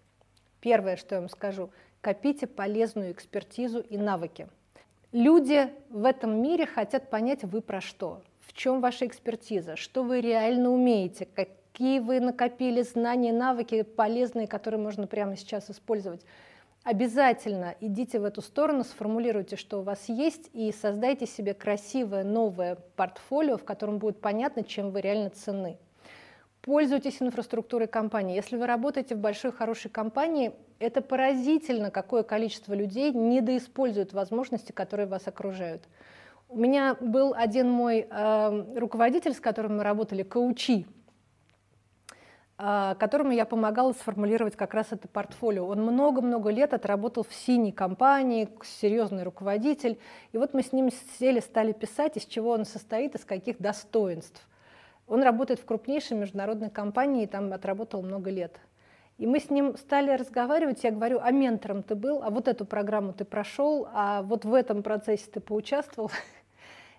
[0.61, 4.47] Первое, что я вам скажу, копите полезную экспертизу и навыки.
[5.11, 10.21] Люди в этом мире хотят понять, вы про что, в чем ваша экспертиза, что вы
[10.21, 11.27] реально умеете,
[11.73, 16.21] какие вы накопили знания, навыки полезные, которые можно прямо сейчас использовать.
[16.85, 22.77] Обязательно идите в эту сторону, сформулируйте, что у вас есть, и создайте себе красивое новое
[22.97, 25.79] портфолио, в котором будет понятно, чем вы реально ценны.
[26.61, 28.37] Пользуйтесь инфраструктурой компании.
[28.37, 35.07] Если вы работаете в большой хорошей компании, это поразительно, какое количество людей недоиспользуют возможности, которые
[35.07, 35.85] вас окружают.
[36.49, 41.02] У меня был один мой э, руководитель, с которым мы работали, коучи, а,
[42.57, 45.67] которому я помогала сформулировать как раз это портфолио.
[45.67, 49.99] Он много-много лет отработал в синей компании, серьезный руководитель.
[50.33, 54.47] И вот мы с ним сели, стали писать, из чего он состоит, из каких достоинств.
[55.09, 58.61] Он работает в крупнейшей международной компании, и там отработал много лет.
[59.19, 62.65] И мы с ним стали разговаривать, я говорю, а ментором ты был, а вот эту
[62.65, 66.11] программу ты прошел, а вот в этом процессе ты поучаствовал.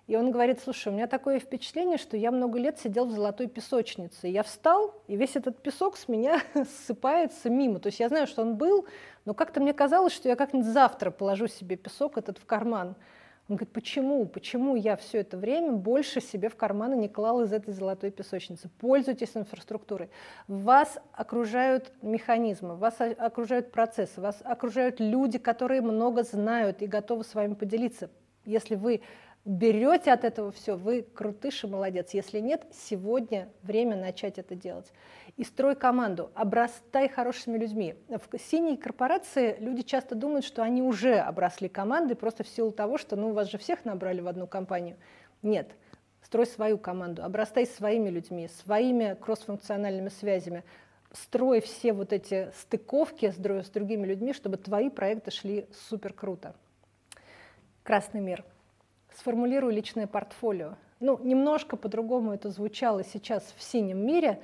[0.05, 3.47] И он говорит, слушай, у меня такое впечатление, что я много лет сидел в золотой
[3.47, 4.27] песочнице.
[4.27, 6.41] Я встал, и весь этот песок с меня
[6.85, 7.79] ссыпается мимо.
[7.79, 8.85] То есть я знаю, что он был,
[9.23, 12.95] но как-то мне казалось, что я как-нибудь завтра положу себе песок этот в карман.
[13.49, 14.25] Он говорит, почему?
[14.25, 18.69] Почему я все это время больше себе в карманы не клал из этой золотой песочницы?
[18.79, 20.09] Пользуйтесь инфраструктурой.
[20.47, 27.35] Вас окружают механизмы, вас окружают процессы, вас окружают люди, которые много знают и готовы с
[27.35, 28.09] вами поделиться.
[28.45, 29.01] Если вы
[29.45, 32.13] берете от этого все, вы крутыш и молодец.
[32.13, 34.91] Если нет, сегодня время начать это делать.
[35.35, 37.95] И строй команду, обрастай хорошими людьми.
[38.07, 42.97] В синей корпорации люди часто думают, что они уже обросли командой просто в силу того,
[42.97, 44.95] что ну, вас же всех набрали в одну компанию.
[45.41, 45.71] Нет,
[46.21, 50.63] строй свою команду, обрастай своими людьми, своими кроссфункциональными связями,
[51.11, 56.55] строй все вот эти стыковки с, с другими людьми, чтобы твои проекты шли супер круто.
[57.83, 58.45] Красный мир–
[59.17, 60.75] сформулирую личное портфолио.
[60.99, 64.39] Ну, немножко по-другому это звучало сейчас в синем мире.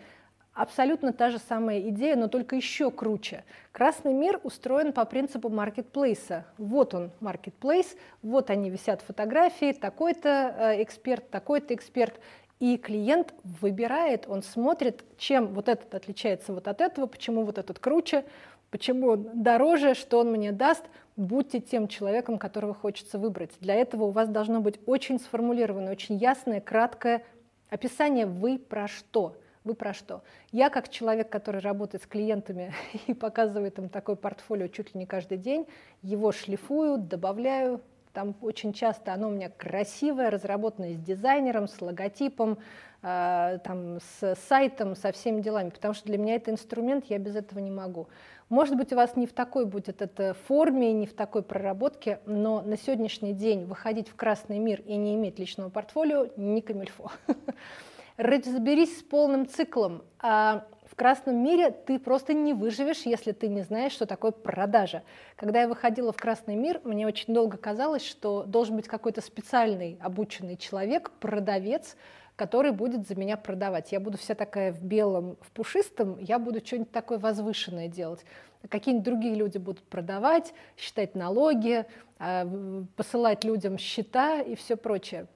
[0.53, 3.45] Абсолютно та же самая идея, но только еще круче.
[3.71, 6.45] Красный мир устроен по принципу маркетплейса.
[6.57, 12.19] Вот он, маркетплейс, вот они висят фотографии, такой-то э, эксперт, такой-то эксперт.
[12.59, 17.79] И клиент выбирает, он смотрит, чем вот этот отличается вот от этого, почему вот этот
[17.79, 18.25] круче,
[18.71, 20.85] почему дороже, что он мне даст
[21.19, 23.51] будьте тем человеком, которого хочется выбрать.
[23.59, 27.23] Для этого у вас должно быть очень сформулированное, очень ясное, краткое
[27.69, 29.35] описание «вы про что?».
[29.65, 30.23] Вы про что?
[30.53, 32.73] Я, как человек, который работает с клиентами
[33.07, 35.67] и показывает им такое портфолио чуть ли не каждый день,
[36.01, 37.81] его шлифую, добавляю.
[38.13, 42.57] Там очень часто оно у меня красивое, разработанное с дизайнером, с логотипом,
[43.03, 47.35] э, там, с сайтом, со всеми делами, потому что для меня это инструмент, я без
[47.35, 48.07] этого не могу.
[48.49, 52.61] Может быть, у вас не в такой будет это форме, не в такой проработке, но
[52.61, 57.11] на сегодняшний день выходить в красный мир и не иметь личного портфолио не камильфо.
[58.17, 60.01] Разберись с полным циклом.
[60.19, 65.03] А в красном мире ты просто не выживешь, если ты не знаешь, что такое продажа.
[65.35, 69.99] Когда я выходила в красный мир, мне очень долго казалось, что должен быть какой-то специальный
[70.01, 71.95] обученный человек, продавец,
[72.39, 73.91] который будет за меня продавать.
[73.91, 78.23] Я буду вся такая в белом, в пушистом, я буду что-нибудь такое возвышенное делать.
[78.69, 81.85] Какие-нибудь другие люди будут продавать, считать налоги,
[82.17, 82.49] а,
[82.95, 85.27] посылать людям счета и все прочее.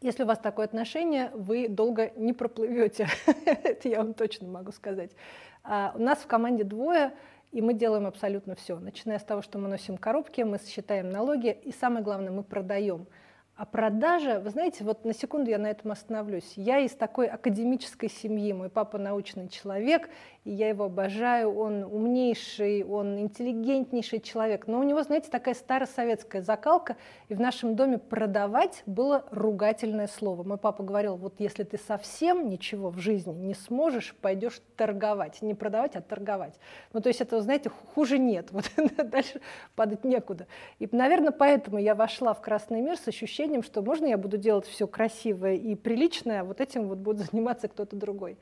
[0.00, 3.06] Если у вас такое отношение, вы долго не проплывете.
[3.44, 5.10] Это я вам точно могу сказать.
[5.62, 7.12] А, у нас в команде двое,
[7.52, 8.78] и мы делаем абсолютно все.
[8.78, 13.06] Начиная с того, что мы носим коробки, мы считаем налоги, и самое главное, мы продаем.
[13.56, 16.54] А продажа, вы знаете, вот на секунду я на этом остановлюсь.
[16.56, 20.10] Я из такой академической семьи, мой папа научный человек,
[20.42, 26.42] и я его обожаю, он умнейший, он интеллигентнейший человек, но у него, знаете, такая старосоветская
[26.42, 26.96] закалка,
[27.28, 30.42] и в нашем доме продавать было ругательное слово.
[30.42, 35.54] Мой папа говорил, вот если ты совсем ничего в жизни не сможешь, пойдешь торговать, не
[35.54, 36.58] продавать, а торговать.
[36.92, 39.40] Ну, то есть это, знаете, хуже нет, вот дальше
[39.76, 40.48] падать некуда.
[40.80, 44.66] И, наверное, поэтому я вошла в красный мир с ощущением, что можно я буду делать
[44.66, 48.36] все красивое и приличное, а вот этим вот будет заниматься кто-то другой.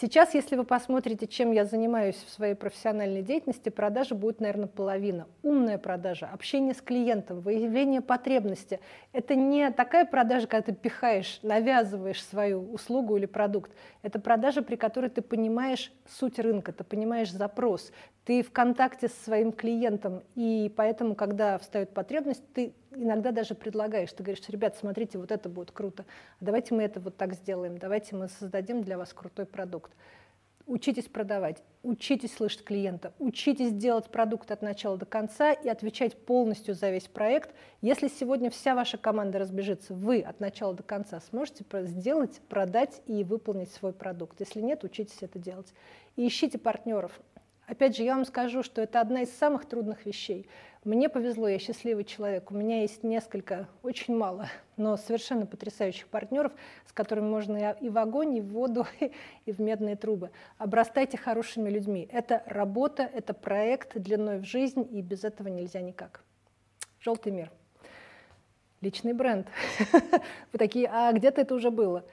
[0.00, 5.28] Сейчас, если вы посмотрите, чем я занимаюсь в своей профессиональной деятельности, продажи будет, наверное, половина.
[5.44, 8.80] Умная продажа, общение с клиентом, выявление потребности.
[9.12, 13.70] Это не такая продажа, когда ты пихаешь, навязываешь свою услугу или продукт.
[14.02, 17.92] Это продажа, при которой ты понимаешь суть рынка, ты понимаешь запрос,
[18.24, 24.12] ты в контакте со своим клиентом, и поэтому, когда встает потребность, ты иногда даже предлагаешь,
[24.12, 26.04] ты говоришь, ребят, смотрите, вот это будет круто,
[26.40, 29.92] давайте мы это вот так сделаем, давайте мы создадим для вас крутой продукт.
[30.66, 36.74] Учитесь продавать, учитесь слышать клиента, учитесь делать продукт от начала до конца и отвечать полностью
[36.74, 37.54] за весь проект.
[37.82, 43.24] Если сегодня вся ваша команда разбежится, вы от начала до конца сможете сделать, продать и
[43.24, 44.40] выполнить свой продукт.
[44.40, 45.74] Если нет, учитесь это делать.
[46.16, 47.20] И ищите партнеров.
[47.66, 50.46] Опять же, я вам скажу, что это одна из самых трудных вещей.
[50.84, 52.50] Мне повезло, я счастливый человек.
[52.50, 56.52] У меня есть несколько, очень мало, но совершенно потрясающих партнеров,
[56.86, 58.86] с которыми можно и в огонь, и в воду,
[59.46, 60.30] и в медные трубы.
[60.58, 62.06] Обрастайте хорошими людьми.
[62.12, 66.22] Это работа, это проект длиной в жизнь, и без этого нельзя никак.
[67.00, 67.50] Желтый мир.
[68.82, 69.46] Личный бренд.
[70.52, 72.04] Вы такие, а где-то это уже было.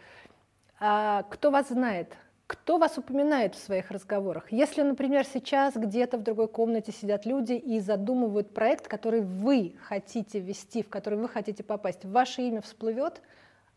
[0.80, 2.16] А кто вас знает?
[2.52, 4.52] Кто вас упоминает в своих разговорах?
[4.52, 10.42] Если, например, сейчас где-то в другой комнате сидят люди и задумывают проект, который вы хотите
[10.42, 13.22] вести, в который вы хотите попасть, ваше имя всплывет?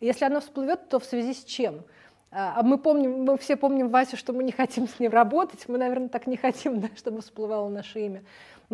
[0.00, 1.84] Если оно всплывет, то в связи с чем?
[2.32, 5.68] А, а мы помним, мы все помним Васю, что мы не хотим с ним работать,
[5.68, 8.24] мы, наверное, так не хотим, да, чтобы всплывало наше имя.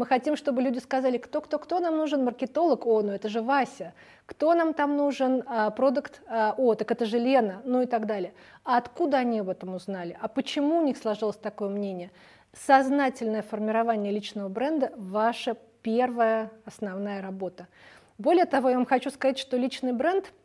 [0.01, 3.43] Мы хотим, чтобы люди сказали, кто, кто, кто нам нужен, маркетолог, о, ну это же
[3.43, 3.93] Вася,
[4.25, 8.07] кто нам там нужен, а, продукт, а, о, так это же Лена, ну и так
[8.07, 8.33] далее.
[8.65, 10.17] А откуда они об этом узнали?
[10.19, 12.13] А почему у них сложилось такое мнение?
[12.55, 17.67] Сознательное формирование личного бренда– ваша первая основная работа.
[18.17, 20.33] Более того, я вам хочу сказать, что личный бренд–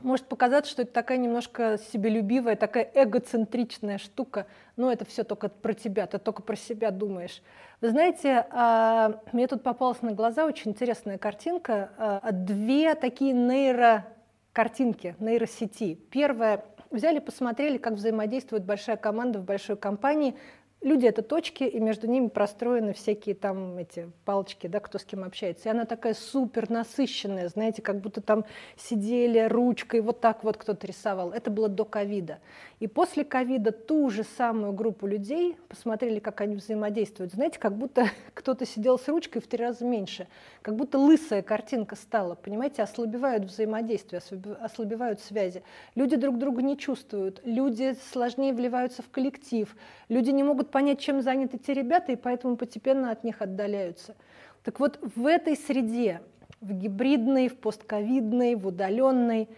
[0.00, 4.46] может показаться, что это такая немножко себелюбивая, такая эгоцентричная штука.
[4.76, 7.42] Но это все только про тебя, ты только про себя думаешь.
[7.80, 11.90] Вы знаете, а, мне тут попалась на глаза очень интересная картинка.
[11.96, 15.94] А, две такие нейрокартинки, нейросети.
[16.10, 20.36] Первая взяли, посмотрели, как взаимодействует большая команда в большой компании
[20.84, 25.24] люди— это точки, и между ними простроены всякие там эти палочки, да, кто с кем
[25.24, 25.68] общается.
[25.68, 28.44] И она такая супер насыщенная, знаете, как будто там
[28.76, 31.32] сидели ручкой, вот так вот кто-то рисовал.
[31.32, 32.38] Это было до ковида.
[32.80, 37.32] И после ковида ту же самую группу людей посмотрели, как они взаимодействуют.
[37.32, 40.28] Знаете, как будто кто-то сидел с ручкой в три раза меньше,
[40.60, 44.20] как будто лысая картинка стала, понимаете, ослабевают взаимодействие,
[44.60, 45.62] ослабевают связи.
[45.94, 49.74] Люди друг друга не чувствуют, люди сложнее вливаются в коллектив,
[50.10, 54.16] люди не могут понять, чем заняты эти ребята, и поэтому постепенно от них отдаляются.
[54.64, 56.20] Так вот, в этой среде,
[56.60, 59.48] в гибридной, в постковидной, в удаленной,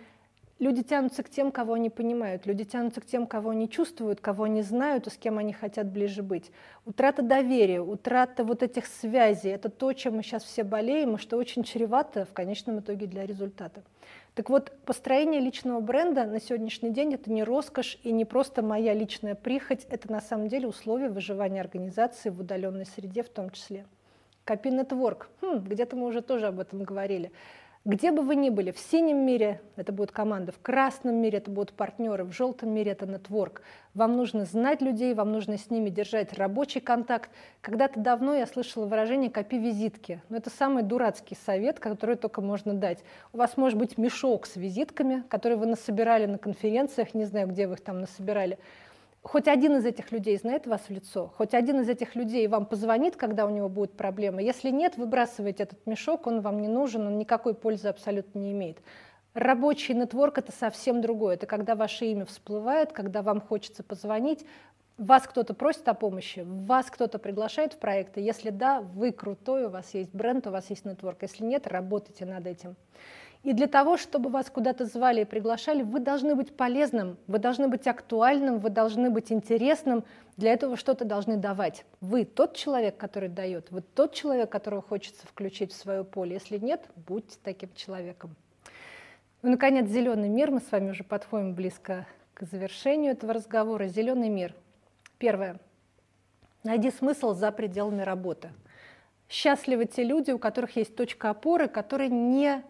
[0.58, 4.44] люди тянутся к тем, кого они понимают, люди тянутся к тем, кого они чувствуют, кого
[4.44, 6.50] они знают и с кем они хотят ближе быть.
[6.84, 11.38] Утрата доверия, утрата вот этих связей– это то, чем мы сейчас все болеем, и что
[11.38, 13.82] очень чревато в конечном итоге для результата.
[14.36, 18.92] Так вот, построение личного бренда на сегодняшний день это не роскошь и не просто моя
[18.92, 23.86] личная прихоть, это на самом деле условия выживания организации в удаленной среде в том числе.
[24.44, 27.32] Копи Network, хм, где-то мы уже тоже об этом говорили.
[27.86, 31.52] Где бы вы ни были, в синем мире это будет команда, в красном мире это
[31.52, 33.62] будут партнеры, в желтом мире это нетворк.
[33.94, 37.30] Вам нужно знать людей, вам нужно с ними держать рабочий контакт.
[37.60, 40.20] Когда-то давно я слышала выражение «копи визитки».
[40.30, 43.04] Но это самый дурацкий совет, который только можно дать.
[43.32, 47.68] У вас может быть мешок с визитками, которые вы насобирали на конференциях, не знаю, где
[47.68, 48.58] вы их там насобирали
[49.26, 52.64] хоть один из этих людей знает вас в лицо, хоть один из этих людей вам
[52.64, 54.40] позвонит, когда у него будет проблема.
[54.40, 58.78] Если нет, выбрасывайте этот мешок, он вам не нужен, он никакой пользы абсолютно не имеет.
[59.34, 61.34] Рабочий нетворк– это совсем другое.
[61.34, 64.46] Это когда ваше имя всплывает, когда вам хочется позвонить,
[64.96, 68.20] вас кто-то просит о помощи, вас кто-то приглашает в проекты.
[68.20, 71.20] Если да, вы крутой, у вас есть бренд, у вас есть нетворк.
[71.22, 72.76] Если нет, работайте над этим.
[73.46, 77.68] И для того, чтобы вас куда-то звали и приглашали, вы должны быть полезным, вы должны
[77.68, 80.02] быть актуальным, вы должны быть интересным,
[80.36, 81.84] для этого что-то должны давать.
[82.00, 86.34] Вы тот человек, который дает, вы тот человек, которого хочется включить в свое поле.
[86.34, 88.34] Если нет, будьте таким человеком.
[89.42, 90.50] Ну, наконец, зеленый мир.
[90.50, 93.86] Мы с вами уже подходим близко к завершению этого разговора.
[93.86, 94.56] Зеленый мир.
[95.18, 95.60] Первое.
[96.64, 98.50] Найди смысл за пределами работы.
[99.28, 102.64] Счастливы те люди, у которых есть точка опоры, которые не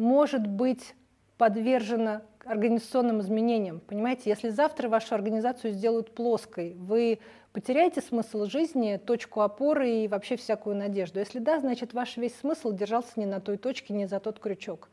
[0.00, 0.94] может быть
[1.36, 3.80] подвержена организационным изменениям.
[3.80, 7.18] Понимаете, если завтра вашу организацию сделают плоской, вы
[7.52, 11.18] потеряете смысл жизни, точку опоры и вообще всякую надежду.
[11.18, 14.88] Если да, значит ваш весь смысл держался не на той точке, не за тот крючок.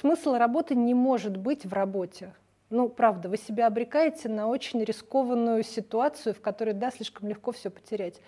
[0.00, 2.32] Смысл работы не может быть в работе.
[2.70, 7.68] Ну, правда, вы себя обрекаете на очень рискованную ситуацию, в которой, да, слишком легко все
[7.68, 8.18] потерять.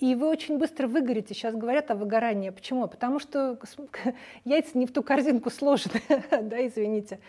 [0.00, 1.34] И вы очень быстро выгорите.
[1.34, 2.48] Сейчас говорят о выгорании.
[2.50, 2.88] Почему?
[2.88, 3.58] Потому что
[4.44, 6.00] яйца не в ту корзинку сложены,
[6.42, 7.20] да, извините.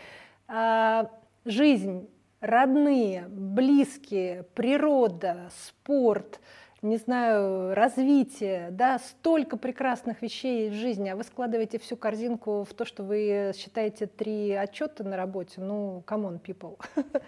[0.47, 1.11] А,
[1.43, 2.09] жизнь,
[2.39, 6.39] родные, близкие, природа, спорт–
[6.82, 12.74] не знаю, развитие, да, столько прекрасных вещей в жизни, а вы складываете всю корзинку в
[12.74, 16.80] то, что вы считаете три отчета на работе, ну, come on, people.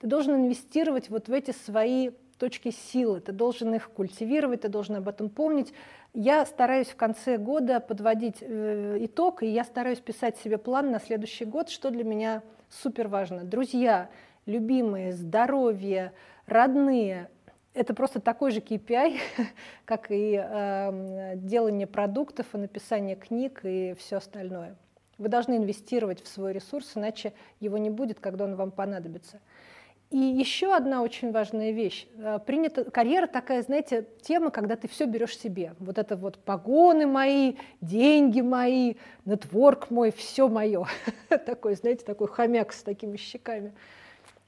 [0.00, 4.96] Ты должен инвестировать вот в эти свои точки силы, ты должен их культивировать, ты должен
[4.96, 5.72] об этом помнить.
[6.14, 11.00] Я стараюсь в конце года подводить э, итог, и я стараюсь писать себе план на
[11.00, 13.44] следующий год, что для меня супер важно.
[13.44, 14.08] Друзья,
[14.46, 16.12] любимые, здоровье,
[16.46, 17.28] родные,
[17.74, 19.18] это просто такой же KPI,
[19.84, 24.76] как и э, делание продуктов, и написание книг и все остальное.
[25.18, 29.40] Вы должны инвестировать в свой ресурс, иначе его не будет, когда он вам понадобится.
[30.10, 32.06] И еще одна очень важная вещь.
[32.16, 35.74] Э, принята, карьера такая, знаете, тема, когда ты все берешь себе.
[35.78, 38.94] Вот это вот погоны мои, деньги мои,
[39.26, 40.86] нетворк мой, все мое.
[41.28, 43.74] такой, знаете, такой хомяк с такими щеками.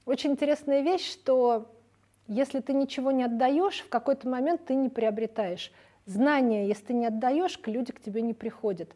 [0.07, 1.71] Очень интересная вещь, что
[2.27, 5.73] если ты ничего не отдаешь, в какой-то момент ты не приобретаешь.
[6.07, 8.91] Знания, если ты не отдаешь, люди к тебе не приходят.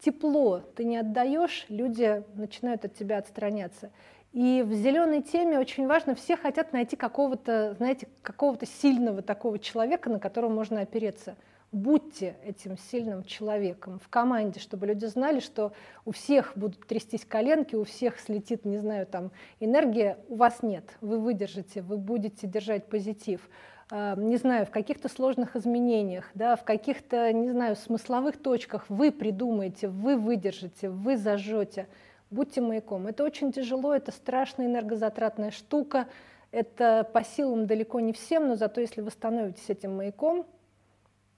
[0.00, 3.90] Тепло ты не отдаешь, люди начинают от тебя отстраняться.
[4.32, 10.08] И в зеленой теме очень важно, все хотят найти какого-то, знаете, какого-то сильного такого человека,
[10.08, 11.36] на которого можно опереться–
[11.72, 15.72] будьте этим сильным человеком в команде, чтобы люди знали, что
[16.04, 20.84] у всех будут трястись коленки, у всех слетит, не знаю, там энергия, у вас нет,
[21.00, 23.48] вы выдержите, вы будете держать позитив.
[23.92, 29.12] А, не знаю, в каких-то сложных изменениях, да, в каких-то, не знаю, смысловых точках вы
[29.12, 31.86] придумаете, вы выдержите, вы зажжете.
[32.30, 33.08] Будьте маяком.
[33.08, 36.06] Это очень тяжело, это страшная энергозатратная штука,
[36.52, 40.46] это по силам далеко не всем, но зато если вы становитесь этим маяком,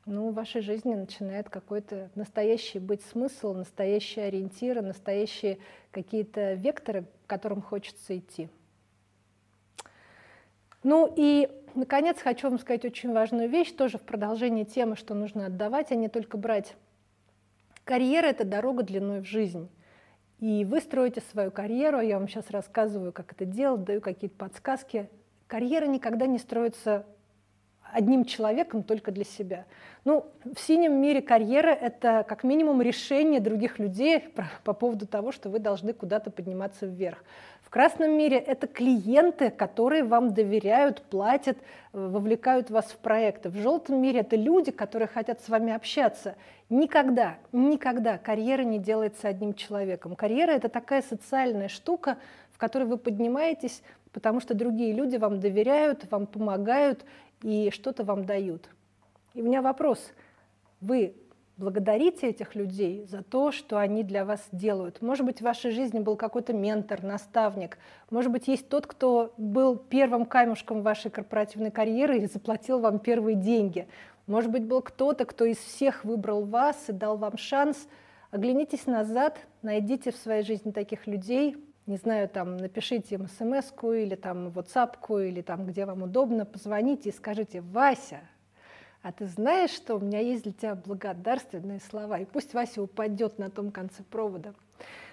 [0.05, 5.59] ну, в вашей жизни начинает какой-то настоящий быть смысл, настоящие ориентиры, настоящие
[5.93, 8.49] какие-то векторы, к которым хочется идти.
[10.83, 15.47] Ну и, наконец, хочу вам сказать очень важную вещь, тоже в продолжении темы, что нужно
[15.47, 16.75] отдавать, а не только брать.
[17.85, 19.69] Карьера— это дорога длиной в жизнь.
[20.43, 25.09] И вы строите свою карьеру, я вам сейчас рассказываю, как это делать, даю какие-то подсказки.
[25.47, 27.07] Карьера никогда не строится
[27.93, 29.67] одним человеком только для себя.
[30.05, 34.19] Ну, в синем мире карьера— это как минимум решение других людей
[34.65, 37.23] по поводу того, что вы должны куда-то подниматься вверх.
[37.73, 41.57] Красном мире это клиенты, которые вам доверяют, платят,
[41.95, 43.49] вовлекают вас в проекты.
[43.49, 46.37] В желтом мире это люди, которые хотят с вами общаться.
[46.69, 50.17] Никогда, никогда карьера не делается одним человеком.
[50.17, 52.19] Карьера— это такая социальная штука,
[52.51, 57.07] в которой вы поднимаетесь, потому что другие люди вам доверяют, вам помогают,
[57.43, 58.69] и что-то вам дают.
[59.33, 60.13] И у меня вопрос.
[60.83, 61.15] Вы
[61.63, 65.01] благодарите этих людей за то, что они для вас делают.
[65.01, 67.79] Может быть, в вашей жизни был какой-то ментор, наставник.
[68.11, 73.37] Может быть, есть тот, кто был первым камешком вашей корпоративной карьеры и заплатил вам первые
[73.37, 73.87] деньги.
[74.27, 77.89] Может быть, был кто-то, кто из всех выбрал вас и дал вам шанс.
[78.33, 81.57] Оглянитесь назад, найдите в своей жизни таких людей,
[81.87, 84.95] не знаю, там, напишите им смс или там whatsapp
[85.29, 88.21] или там, где вам удобно, позвоните и скажите, Вася,
[89.03, 93.39] а ты знаешь, что у меня есть для тебя благодарственные слова, и пусть Вася упадет
[93.39, 94.55] на том конце провода.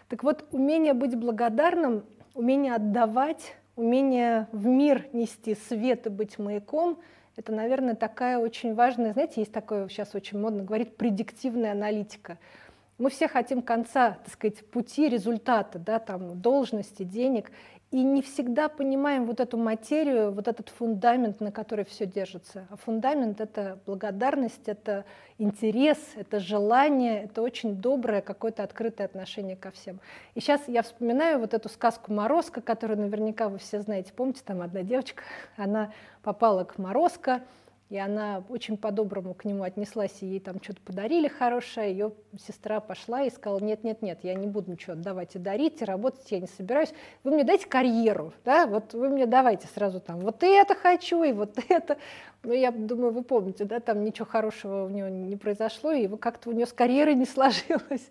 [0.07, 6.99] Так вот, умение быть благодарным, умение отдавать, умение в мир нести свет и быть маяком,
[7.35, 12.37] это, наверное, такая очень важная, знаете, есть такое сейчас очень модно говорить, предиктивная аналитика–
[12.99, 17.51] мы все хотим конца, так сказать, пути, результата, да, там, должности, денег,
[17.91, 22.67] и не всегда понимаем вот эту материю, вот этот фундамент, на который все держится.
[22.69, 25.05] А фундамент— это благодарность, это
[25.39, 29.99] интерес, это желание, это очень доброе какое-то открытое отношение ко всем.
[30.35, 34.13] И сейчас я вспоминаю вот эту сказку «Морозко», которую наверняка вы все знаете.
[34.15, 35.23] Помните, там одна девочка,
[35.57, 35.91] она
[36.21, 37.41] попала к Морозко,
[37.89, 41.91] и она очень по-доброму к нему отнеслась, и ей там что-то подарили хорошее.
[41.91, 46.31] Ее сестра пошла и сказала, нет-нет-нет, я не буду ничего отдавать и дарить, и работать
[46.31, 46.93] я не собираюсь.
[47.23, 51.31] Вы мне дайте карьеру, да, вот вы мне давайте сразу там, вот это хочу, и
[51.31, 51.97] вот это.
[52.43, 56.51] Ну, я думаю, вы помните, да, там ничего хорошего у нее не произошло, и как-то
[56.51, 58.07] у нее с карьерой не сложилось.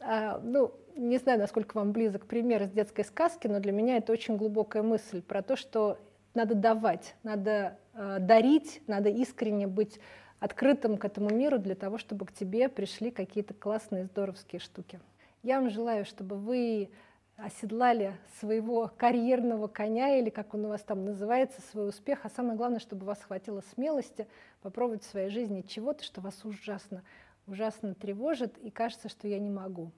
[0.00, 4.12] А, ну, не знаю, насколько вам близок пример из детской сказки, но для меня это
[4.12, 5.98] очень глубокая мысль про то, что
[6.38, 9.98] надо давать, надо э, дарить, надо искренне быть
[10.38, 15.00] открытым к этому миру для того, чтобы к тебе пришли какие-то классные, здоровские штуки.
[15.42, 16.90] Я вам желаю, чтобы вы
[17.36, 22.20] оседлали своего карьерного коня, или как он у вас там называется, свой успех.
[22.24, 24.28] А самое главное, чтобы у вас хватило смелости
[24.62, 27.02] попробовать в своей жизни чего-то, что вас ужасно,
[27.48, 29.90] ужасно тревожит, и кажется, что я не могу.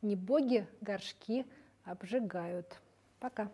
[0.00, 1.44] Не боги горшки
[1.84, 2.80] обжигают.
[3.20, 3.50] Пока.